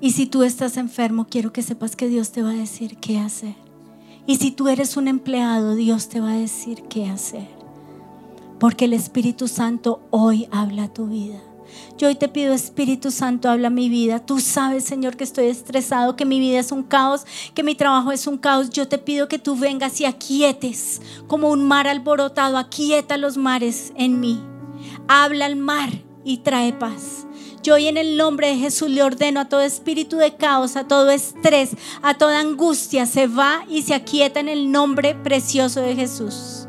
Y 0.00 0.10
si 0.12 0.26
tú 0.26 0.42
estás 0.42 0.76
enfermo, 0.76 1.26
quiero 1.30 1.52
que 1.52 1.62
sepas 1.62 1.96
que 1.96 2.08
Dios 2.08 2.32
te 2.32 2.42
va 2.42 2.50
a 2.50 2.54
decir 2.54 2.96
qué 2.96 3.18
hacer. 3.18 3.54
Y 4.26 4.36
si 4.36 4.50
tú 4.50 4.68
eres 4.68 4.96
un 4.96 5.06
empleado, 5.06 5.76
Dios 5.76 6.08
te 6.08 6.20
va 6.20 6.32
a 6.32 6.36
decir 6.36 6.82
qué 6.88 7.06
hacer. 7.06 7.46
Porque 8.58 8.86
el 8.86 8.92
Espíritu 8.92 9.46
Santo 9.46 10.00
hoy 10.10 10.48
habla 10.50 10.92
tu 10.92 11.06
vida. 11.06 11.40
Yo 11.98 12.08
hoy 12.08 12.14
te 12.14 12.28
pido, 12.28 12.52
Espíritu 12.52 13.10
Santo, 13.10 13.48
habla 13.48 13.70
mi 13.70 13.88
vida. 13.88 14.18
Tú 14.18 14.40
sabes, 14.40 14.84
Señor, 14.84 15.16
que 15.16 15.24
estoy 15.24 15.46
estresado, 15.46 16.16
que 16.16 16.24
mi 16.24 16.38
vida 16.40 16.58
es 16.58 16.72
un 16.72 16.82
caos, 16.82 17.24
que 17.54 17.62
mi 17.62 17.74
trabajo 17.74 18.12
es 18.12 18.26
un 18.26 18.38
caos. 18.38 18.70
Yo 18.70 18.86
te 18.88 18.98
pido 18.98 19.28
que 19.28 19.38
tú 19.38 19.56
vengas 19.56 20.00
y 20.00 20.04
aquietes 20.04 21.00
como 21.26 21.50
un 21.50 21.64
mar 21.64 21.88
alborotado. 21.88 22.58
Aquieta 22.58 23.16
los 23.16 23.36
mares 23.36 23.92
en 23.96 24.20
mí. 24.20 24.40
Habla 25.08 25.46
al 25.46 25.56
mar 25.56 25.90
y 26.24 26.38
trae 26.38 26.72
paz. 26.72 27.26
Yo 27.62 27.74
hoy 27.74 27.88
en 27.88 27.96
el 27.96 28.16
nombre 28.16 28.48
de 28.48 28.56
Jesús 28.56 28.90
le 28.90 29.02
ordeno 29.02 29.40
a 29.40 29.48
todo 29.48 29.60
espíritu 29.60 30.18
de 30.18 30.36
caos, 30.36 30.76
a 30.76 30.86
todo 30.86 31.10
estrés, 31.10 31.70
a 32.00 32.14
toda 32.14 32.38
angustia, 32.38 33.06
se 33.06 33.26
va 33.26 33.64
y 33.68 33.82
se 33.82 33.94
aquieta 33.94 34.38
en 34.38 34.48
el 34.48 34.70
nombre 34.70 35.14
precioso 35.14 35.80
de 35.80 35.96
Jesús. 35.96 36.68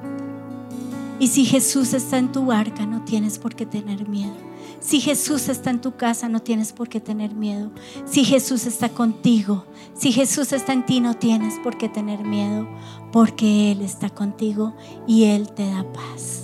Y 1.19 1.27
si 1.27 1.45
Jesús 1.45 1.93
está 1.93 2.17
en 2.17 2.31
tu 2.31 2.45
barca, 2.45 2.85
no 2.85 3.03
tienes 3.03 3.37
por 3.37 3.55
qué 3.55 3.65
tener 3.65 4.07
miedo. 4.07 4.46
Si 4.80 4.99
Jesús 4.99 5.49
está 5.49 5.71
en 5.71 5.82
tu 5.82 5.95
casa, 5.95 6.30
no 6.30 6.41
tienes 6.41 6.71
por 6.71 6.88
qué 6.88 6.99
tener 6.99 7.34
miedo. 7.34 7.71
Si 8.05 8.23
Jesús 8.23 8.65
está 8.65 8.89
contigo, 8.89 9.65
si 9.93 10.11
Jesús 10.11 10.53
está 10.53 10.73
en 10.73 10.86
ti, 10.86 10.99
no 10.99 11.15
tienes 11.15 11.55
por 11.63 11.78
qué 11.78 11.89
tener 11.89 12.23
miedo, 12.23 12.67
porque 13.11 13.71
Él 13.71 13.82
está 13.82 14.09
contigo 14.09 14.75
y 15.07 15.25
Él 15.25 15.51
te 15.51 15.67
da 15.69 15.84
paz. 15.91 16.43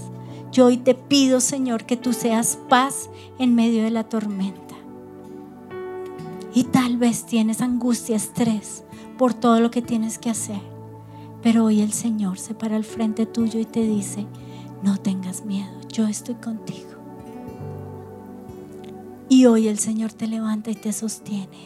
Yo 0.51 0.65
hoy 0.65 0.77
te 0.77 0.95
pido, 0.95 1.41
Señor, 1.41 1.85
que 1.85 1.97
tú 1.97 2.13
seas 2.13 2.57
paz 2.69 3.09
en 3.39 3.55
medio 3.55 3.83
de 3.83 3.91
la 3.91 4.03
tormenta. 4.03 4.75
Y 6.53 6.65
tal 6.65 6.97
vez 6.97 7.25
tienes 7.25 7.61
angustia, 7.61 8.15
estrés 8.15 8.83
por 9.17 9.33
todo 9.33 9.59
lo 9.59 9.71
que 9.71 9.81
tienes 9.81 10.19
que 10.19 10.29
hacer. 10.29 10.61
Pero 11.41 11.65
hoy 11.65 11.81
el 11.81 11.91
Señor 11.91 12.37
se 12.39 12.53
para 12.53 12.75
al 12.75 12.83
frente 12.83 13.25
tuyo 13.25 13.59
y 13.59 13.65
te 13.65 13.81
dice, 13.81 14.25
no 14.81 14.97
tengas 14.97 15.45
miedo, 15.45 15.71
yo 15.89 16.07
estoy 16.07 16.35
contigo. 16.35 16.92
Y 19.33 19.47
hoy 19.47 19.67
el 19.67 19.79
Señor 19.79 20.13
te 20.13 20.27
levanta 20.27 20.69
y 20.69 20.75
te 20.75 20.93
sostiene. 20.93 21.57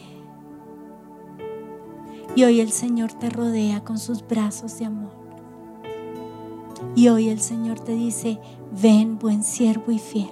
Y 2.34 2.44
hoy 2.44 2.60
el 2.60 2.72
Señor 2.72 3.12
te 3.12 3.28
rodea 3.28 3.84
con 3.84 3.98
sus 3.98 4.26
brazos 4.26 4.78
de 4.78 4.86
amor. 4.86 5.12
Y 6.96 7.08
hoy 7.08 7.28
el 7.28 7.40
Señor 7.40 7.78
te 7.78 7.92
dice, 7.92 8.38
ven 8.80 9.18
buen 9.18 9.44
siervo 9.44 9.92
y 9.92 9.98
fiel. 9.98 10.30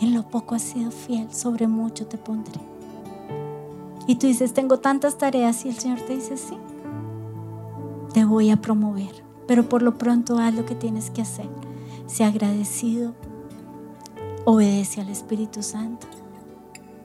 En 0.00 0.12
lo 0.12 0.28
poco 0.28 0.56
has 0.56 0.62
sido 0.62 0.90
fiel, 0.90 1.32
sobre 1.32 1.68
mucho 1.68 2.08
te 2.08 2.18
pondré. 2.18 2.60
Y 4.08 4.16
tú 4.16 4.26
dices, 4.26 4.52
tengo 4.52 4.80
tantas 4.80 5.18
tareas 5.18 5.64
y 5.64 5.68
el 5.68 5.78
Señor 5.78 6.00
te 6.00 6.16
dice, 6.16 6.36
sí, 6.36 6.56
te 8.12 8.24
voy 8.24 8.50
a 8.50 8.60
promover, 8.60 9.22
pero 9.46 9.68
por 9.68 9.82
lo 9.82 9.98
pronto 9.98 10.36
haz 10.38 10.52
lo 10.52 10.66
que 10.66 10.74
tienes 10.74 11.10
que 11.10 11.22
hacer. 11.22 11.48
Sea 12.08 12.26
agradecido, 12.26 13.14
obedece 14.44 15.00
al 15.00 15.10
Espíritu 15.10 15.62
Santo, 15.62 16.08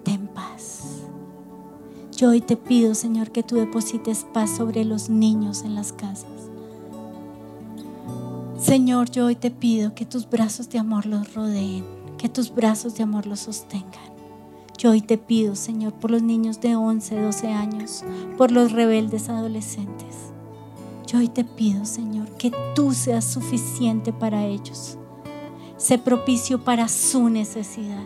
ten 0.04 0.28
paz. 0.28 1.04
Yo 2.16 2.30
hoy 2.30 2.42
te 2.42 2.58
pido, 2.58 2.94
Señor, 2.94 3.32
que 3.32 3.44
tú 3.44 3.56
deposites 3.56 4.26
paz 4.34 4.56
sobre 4.58 4.86
los 4.86 5.10
niños 5.10 5.64
en 5.64 5.76
las 5.76 5.92
casas. 5.94 6.30
Señor, 8.60 9.10
yo 9.10 9.26
hoy 9.26 9.36
te 9.36 9.50
pido 9.50 9.96
que 9.96 10.06
tus 10.06 10.30
brazos 10.30 10.70
de 10.70 10.78
amor 10.78 11.08
los 11.08 11.34
rodeen, 11.34 11.84
que 12.18 12.30
tus 12.30 12.54
brazos 12.54 12.96
de 12.96 13.04
amor 13.04 13.26
los 13.26 13.40
sostengan. 13.40 14.12
Yo 14.78 14.92
hoy 14.92 15.02
te 15.02 15.18
pido, 15.18 15.56
Señor, 15.56 15.94
por 15.94 16.12
los 16.12 16.22
niños 16.22 16.62
de 16.62 16.76
11, 16.76 17.22
12 17.22 17.48
años, 17.48 18.04
por 18.38 18.52
los 18.52 18.72
rebeldes 18.72 19.30
adolescentes. 19.30 20.32
Yo 21.08 21.20
hoy 21.20 21.28
te 21.28 21.44
pido, 21.44 21.86
Señor, 21.86 22.30
que 22.38 22.52
tú 22.76 22.94
seas 22.94 23.26
suficiente 23.26 24.14
para 24.14 24.46
ellos. 24.46 24.98
Sé 25.78 25.98
propicio 25.98 26.64
para 26.64 26.88
su 26.88 27.30
necesidad. 27.30 28.04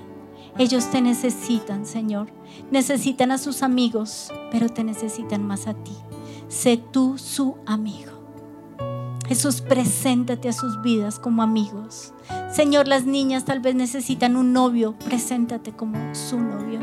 Ellos 0.58 0.90
te 0.90 1.02
necesitan, 1.02 1.86
Señor. 1.86 2.28
Necesitan 2.72 3.32
a 3.32 3.38
sus 3.38 3.62
amigos, 3.62 4.32
pero 4.52 4.70
te 4.70 4.84
necesitan 4.84 5.46
más 5.46 5.68
a 5.68 5.74
ti. 5.74 5.92
Sé 6.48 6.78
tú 6.78 7.18
su 7.18 7.58
amigo. 7.66 8.12
Jesús, 9.28 9.62
preséntate 9.62 10.48
a 10.48 10.54
sus 10.54 10.82
vidas 10.82 11.20
como 11.20 11.44
amigos. 11.44 12.14
Señor, 12.54 12.88
las 12.88 13.06
niñas 13.06 13.44
tal 13.44 13.60
vez 13.60 13.76
necesitan 13.76 14.38
un 14.38 14.54
novio, 14.54 14.96
preséntate 15.04 15.74
como 15.74 15.98
su 16.16 16.40
novio. 16.40 16.80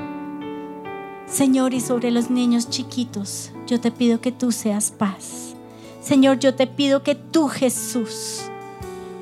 Señor, 1.27 1.73
y 1.73 1.81
sobre 1.81 2.11
los 2.11 2.31
niños 2.31 2.69
chiquitos, 2.69 3.53
yo 3.67 3.81
te 3.81 3.91
pido 3.91 4.21
que 4.21 4.33
tú 4.33 4.53
seas 4.53 4.91
paz. 4.91 5.55
Señor, 6.03 6.41
yo 6.41 6.55
te 6.55 6.67
pido 6.67 7.03
que 7.03 7.15
tú, 7.15 7.49
Jesús, 7.49 8.43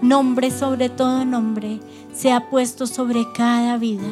nombre 0.03 0.51
sobre 0.51 0.89
todo 0.89 1.25
nombre, 1.25 1.79
sea 2.13 2.51
puesto 2.51 2.87
sobre 2.89 3.31
cada 3.33 3.77
vida. 3.77 4.09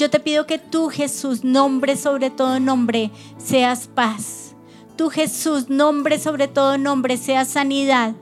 Yo 0.00 0.08
te 0.08 0.18
pido 0.18 0.46
que 0.46 0.58
tú, 0.58 0.88
Jesús, 0.88 1.44
nombre 1.44 1.94
sobre 1.94 2.30
todo 2.30 2.58
nombre, 2.58 3.10
seas 3.36 3.86
paz. 3.86 4.54
Tú 4.96 5.10
Jesús, 5.10 5.68
nombre 5.68 6.18
sobre 6.18 6.48
todo 6.48 6.78
nombre, 6.78 7.18
seas 7.18 7.48
sanidad. 7.48 8.14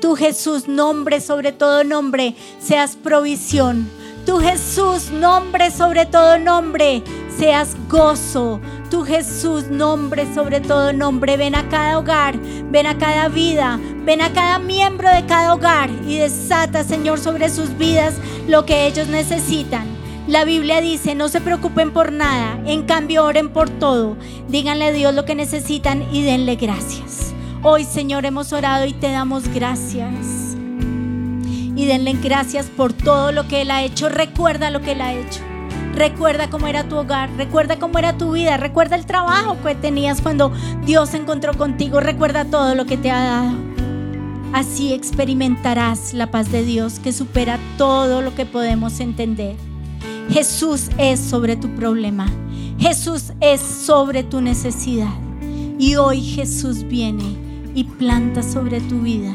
Tú 0.00 0.16
Jesús, 0.16 0.66
nombre 0.66 1.20
sobre 1.20 1.52
todo 1.52 1.84
nombre, 1.84 2.34
seas 2.58 2.96
provisión. 2.96 3.88
Tú 4.26 4.40
Jesús, 4.40 5.12
nombre 5.12 5.70
sobre 5.70 6.04
todo 6.04 6.36
nombre, 6.36 7.04
seas 7.38 7.76
gozo. 7.88 8.60
Tú 8.90 9.04
Jesús, 9.04 9.68
nombre 9.68 10.26
sobre 10.34 10.60
todo 10.60 10.92
nombre, 10.92 11.36
ven 11.36 11.54
a 11.54 11.68
cada 11.68 12.00
hogar, 12.00 12.40
ven 12.40 12.88
a 12.88 12.98
cada 12.98 13.28
vida, 13.28 13.78
ven 14.04 14.20
a 14.20 14.32
cada 14.32 14.58
miembro 14.58 15.08
de 15.08 15.24
cada 15.26 15.54
hogar 15.54 15.90
y 16.08 16.16
desata, 16.16 16.82
Señor, 16.82 17.20
sobre 17.20 17.50
sus 17.50 17.78
vidas 17.78 18.16
lo 18.48 18.66
que 18.66 18.88
ellos 18.88 19.06
necesitan. 19.06 19.99
La 20.30 20.44
Biblia 20.44 20.80
dice, 20.80 21.16
no 21.16 21.28
se 21.28 21.40
preocupen 21.40 21.90
por 21.90 22.12
nada, 22.12 22.56
en 22.64 22.84
cambio 22.84 23.24
oren 23.24 23.48
por 23.48 23.68
todo. 23.68 24.16
Díganle 24.48 24.84
a 24.84 24.92
Dios 24.92 25.12
lo 25.12 25.24
que 25.24 25.34
necesitan 25.34 26.04
y 26.14 26.22
denle 26.22 26.54
gracias. 26.54 27.34
Hoy, 27.64 27.82
Señor, 27.82 28.24
hemos 28.24 28.52
orado 28.52 28.86
y 28.86 28.92
te 28.92 29.10
damos 29.10 29.48
gracias. 29.48 30.54
Y 31.74 31.84
denle 31.84 32.12
gracias 32.22 32.66
por 32.66 32.92
todo 32.92 33.32
lo 33.32 33.48
que 33.48 33.62
Él 33.62 33.72
ha 33.72 33.82
hecho. 33.82 34.08
Recuerda 34.08 34.70
lo 34.70 34.80
que 34.82 34.92
Él 34.92 35.00
ha 35.00 35.14
hecho. 35.14 35.40
Recuerda 35.96 36.48
cómo 36.48 36.68
era 36.68 36.84
tu 36.84 36.96
hogar, 36.96 37.28
recuerda 37.36 37.80
cómo 37.80 37.98
era 37.98 38.16
tu 38.16 38.30
vida, 38.30 38.56
recuerda 38.56 38.94
el 38.94 39.06
trabajo 39.06 39.56
que 39.64 39.74
tenías 39.74 40.20
cuando 40.20 40.52
Dios 40.86 41.08
se 41.08 41.16
encontró 41.16 41.54
contigo, 41.54 41.98
recuerda 41.98 42.44
todo 42.44 42.76
lo 42.76 42.84
que 42.84 42.96
te 42.96 43.10
ha 43.10 43.20
dado. 43.20 43.58
Así 44.52 44.94
experimentarás 44.94 46.14
la 46.14 46.30
paz 46.30 46.52
de 46.52 46.62
Dios 46.62 47.00
que 47.00 47.12
supera 47.12 47.58
todo 47.76 48.22
lo 48.22 48.32
que 48.36 48.46
podemos 48.46 49.00
entender. 49.00 49.56
Jesús 50.30 50.90
es 50.98 51.20
sobre 51.20 51.56
tu 51.56 51.68
problema. 51.74 52.26
Jesús 52.78 53.32
es 53.40 53.60
sobre 53.60 54.22
tu 54.22 54.40
necesidad. 54.40 55.12
Y 55.78 55.96
hoy 55.96 56.20
Jesús 56.20 56.84
viene 56.84 57.36
y 57.74 57.84
planta 57.84 58.42
sobre 58.42 58.80
tu 58.80 59.00
vida 59.00 59.34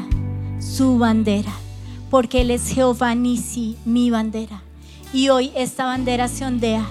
su 0.58 0.98
bandera, 0.98 1.52
porque 2.10 2.42
Él 2.42 2.50
es 2.50 2.68
Jehová 2.68 3.14
Nisi, 3.14 3.76
mi 3.84 4.10
bandera. 4.10 4.62
Y 5.12 5.28
hoy 5.28 5.52
esta 5.54 5.86
bandera 5.86 6.28
se 6.28 6.44
ondea. 6.44 6.84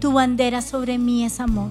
Tu 0.00 0.12
bandera 0.12 0.62
sobre 0.62 0.98
mí 0.98 1.24
es 1.24 1.40
amor. 1.40 1.70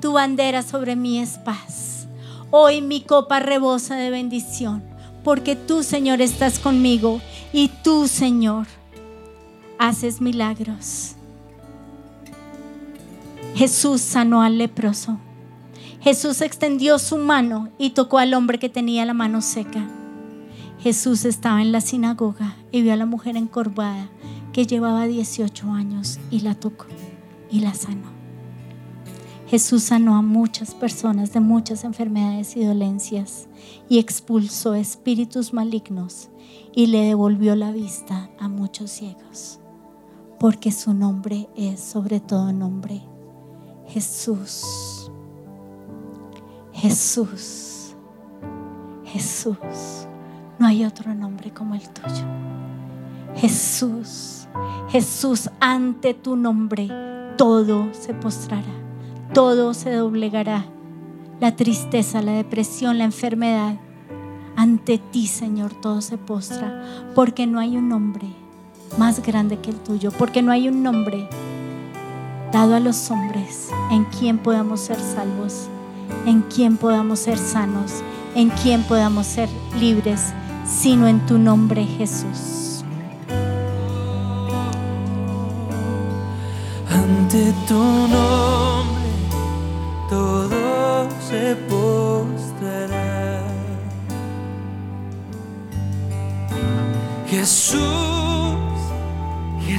Tu 0.00 0.12
bandera 0.12 0.62
sobre 0.62 0.96
mí 0.96 1.18
es 1.18 1.38
paz. 1.38 2.06
Hoy 2.50 2.80
mi 2.80 3.02
copa 3.02 3.40
rebosa 3.40 3.96
de 3.96 4.10
bendición, 4.10 4.82
porque 5.22 5.56
tú, 5.56 5.82
Señor, 5.82 6.20
estás 6.20 6.58
conmigo 6.58 7.20
y 7.52 7.68
tú, 7.84 8.08
Señor, 8.08 8.66
haces 9.80 10.20
milagros. 10.20 11.16
Jesús 13.54 14.02
sanó 14.02 14.42
al 14.42 14.58
leproso. 14.58 15.18
Jesús 16.02 16.42
extendió 16.42 16.98
su 16.98 17.16
mano 17.16 17.70
y 17.78 17.90
tocó 17.90 18.18
al 18.18 18.34
hombre 18.34 18.58
que 18.58 18.68
tenía 18.68 19.06
la 19.06 19.14
mano 19.14 19.40
seca. 19.40 19.88
Jesús 20.80 21.24
estaba 21.24 21.62
en 21.62 21.72
la 21.72 21.80
sinagoga 21.80 22.56
y 22.70 22.82
vio 22.82 22.92
a 22.92 22.96
la 22.96 23.06
mujer 23.06 23.38
encorvada 23.38 24.10
que 24.52 24.66
llevaba 24.66 25.06
18 25.06 25.70
años 25.72 26.20
y 26.30 26.40
la 26.40 26.54
tocó 26.54 26.84
y 27.50 27.60
la 27.60 27.72
sanó. 27.72 28.10
Jesús 29.48 29.84
sanó 29.84 30.14
a 30.16 30.22
muchas 30.22 30.74
personas 30.74 31.32
de 31.32 31.40
muchas 31.40 31.84
enfermedades 31.84 32.54
y 32.54 32.64
dolencias 32.64 33.48
y 33.88 33.98
expulsó 33.98 34.74
espíritus 34.74 35.54
malignos 35.54 36.28
y 36.74 36.88
le 36.88 37.00
devolvió 37.00 37.56
la 37.56 37.72
vista 37.72 38.30
a 38.38 38.48
muchos 38.48 38.90
ciegos, 38.90 39.59
porque 40.40 40.72
su 40.72 40.94
nombre 40.94 41.50
es 41.54 41.78
sobre 41.80 42.18
todo 42.18 42.50
nombre 42.50 43.02
Jesús. 43.88 45.10
Jesús. 46.72 47.94
Jesús. 49.04 50.06
No 50.58 50.66
hay 50.66 50.84
otro 50.86 51.14
nombre 51.14 51.52
como 51.52 51.74
el 51.74 51.86
tuyo. 51.90 52.24
Jesús. 53.36 54.48
Jesús, 54.88 55.50
ante 55.60 56.14
tu 56.14 56.36
nombre 56.36 56.88
todo 57.36 57.88
se 57.92 58.14
postrará, 58.14 58.72
todo 59.34 59.74
se 59.74 59.92
doblegará. 59.92 60.64
La 61.38 61.54
tristeza, 61.54 62.22
la 62.22 62.32
depresión, 62.32 62.98
la 62.98 63.04
enfermedad. 63.04 63.78
Ante 64.56 64.98
ti, 64.98 65.26
Señor, 65.26 65.72
todo 65.80 66.00
se 66.00 66.18
postra, 66.18 66.82
porque 67.14 67.46
no 67.46 67.60
hay 67.60 67.76
un 67.76 67.88
nombre 67.88 68.39
más 68.98 69.22
grande 69.22 69.58
que 69.58 69.70
el 69.70 69.76
tuyo, 69.76 70.10
porque 70.12 70.42
no 70.42 70.52
hay 70.52 70.68
un 70.68 70.82
nombre 70.82 71.28
dado 72.52 72.74
a 72.74 72.80
los 72.80 73.10
hombres 73.10 73.68
en 73.90 74.04
quien 74.04 74.38
podamos 74.38 74.80
ser 74.80 74.98
salvos, 74.98 75.68
en 76.26 76.42
quien 76.42 76.76
podamos 76.76 77.20
ser 77.20 77.38
sanos, 77.38 77.92
en 78.34 78.50
quien 78.50 78.82
podamos 78.82 79.26
ser 79.26 79.48
libres, 79.78 80.32
sino 80.66 81.06
en 81.06 81.24
tu 81.26 81.38
nombre 81.38 81.84
Jesús. 81.84 82.84
Ante 86.90 87.52
tu 87.68 87.74
nombre 87.74 89.00
todo 90.08 91.08
se 91.28 91.54
postrará. 91.68 93.44
Jesús, 97.28 98.19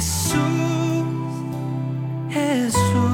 Jesús, 0.01 0.33
Jesús. 2.33 3.10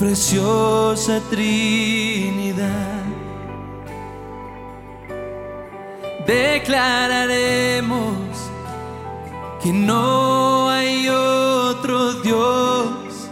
Preciosa 0.00 1.20
Trinidad. 1.28 3.04
Declararemos 6.26 8.14
que 9.62 9.70
no 9.74 10.70
hay 10.70 11.06
otro 11.06 12.14
Dios, 12.22 13.28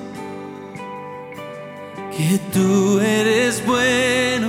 que 2.15 2.39
tú 2.53 3.01
eres 3.01 3.65
bueno, 3.65 4.49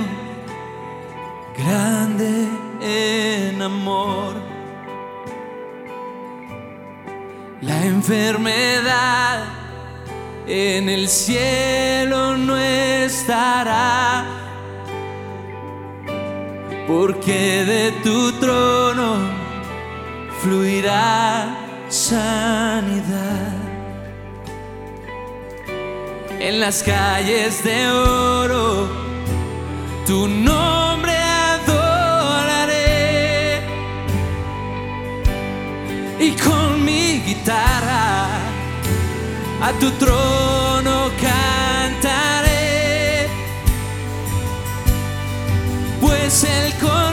grande 1.56 2.48
en 2.82 3.62
amor. 3.62 4.34
La 7.62 7.82
enfermedad 7.86 8.69
en 10.52 10.88
el 10.88 11.08
cielo 11.08 12.36
no 12.36 12.58
estará, 12.58 14.24
porque 16.88 17.64
de 17.64 17.92
tu 18.02 18.32
trono 18.32 19.14
fluirá 20.42 21.56
sanidad. 21.88 23.52
En 26.40 26.58
las 26.58 26.82
calles 26.82 27.62
de 27.62 27.88
oro, 27.92 28.88
tu 30.04 30.26
nombre 30.26 31.12
adoraré 31.52 32.80
y 36.18 36.32
con 36.32 36.84
mi 36.84 37.20
guitarra 37.20 38.09
a 39.62 39.72
tu 39.78 39.90
trono 39.92 41.10
cantaré, 41.20 42.48
pues 46.00 46.44
el 46.44 46.72
cordero 46.78 47.09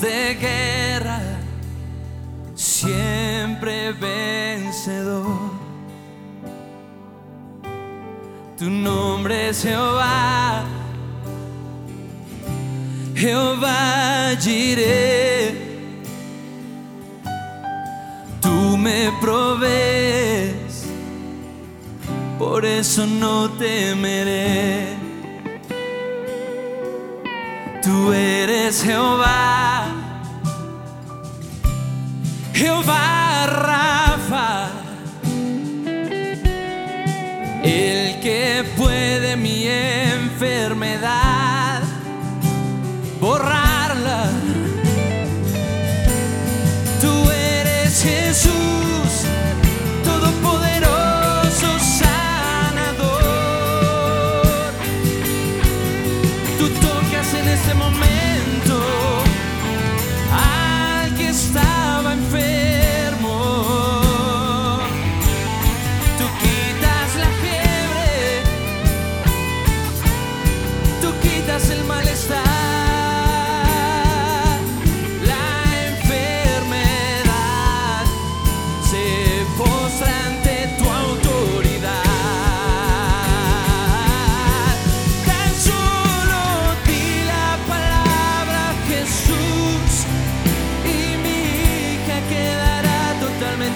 De 0.00 0.34
guerra, 0.34 1.20
siempre 2.54 3.92
vencedor. 3.92 5.50
Tu 8.58 8.70
nombre 8.70 9.48
es 9.48 9.62
Jehová, 9.62 10.64
Jehová 13.14 14.36
Jireh. 14.38 15.54
Tú 18.42 18.76
me 18.76 19.10
provees, 19.20 20.84
por 22.38 22.64
eso 22.66 23.06
no 23.06 23.50
temeré. 23.50 24.94
Tú 27.82 28.12
eres 28.12 28.82
Jehová, 28.82 29.75
Jehová 32.66 32.96
Rafa, 32.96 33.15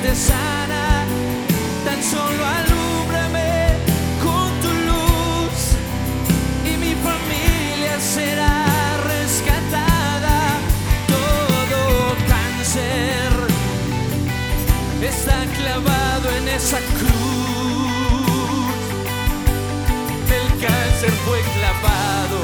totalmente 0.01 0.15
sana. 0.15 1.05
Tan 1.85 2.03
solo 2.03 2.45
alúmbrame 2.45 3.79
con 4.23 4.51
tu 4.61 4.69
luz 4.69 5.77
y 6.65 6.77
mi 6.77 6.95
familia 6.95 8.01
será 8.01 8.67
rescatada. 9.07 10.59
Todo 11.07 12.17
cáncer 12.29 13.31
está 15.03 15.47
clavado 15.57 16.31
en 16.39 16.49
esa 16.49 16.79
cruz. 16.79 17.11
El 20.39 20.49
cáncer 20.61 21.13
fue 21.25 21.41
clavado 21.57 22.41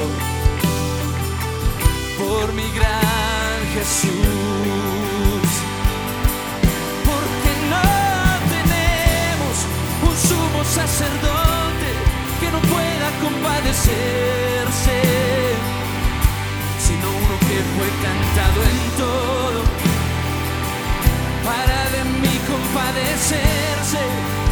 por 2.19 2.53
mi 2.55 2.69
gran 2.73 3.59
Jesús. 3.75 4.36
Sacerdote 10.77 11.89
que 12.39 12.51
no 12.51 12.61
pueda 12.61 13.09
compadecerse, 13.23 14.99
sino 16.79 17.09
uno 17.09 17.35
que 17.49 17.59
fue 17.75 17.89
cantado 18.05 18.59
en 18.73 18.79
todo 18.99 19.61
para 21.47 21.79
de 21.95 22.03
mí 22.21 22.35
compadecerse. 22.53 24.46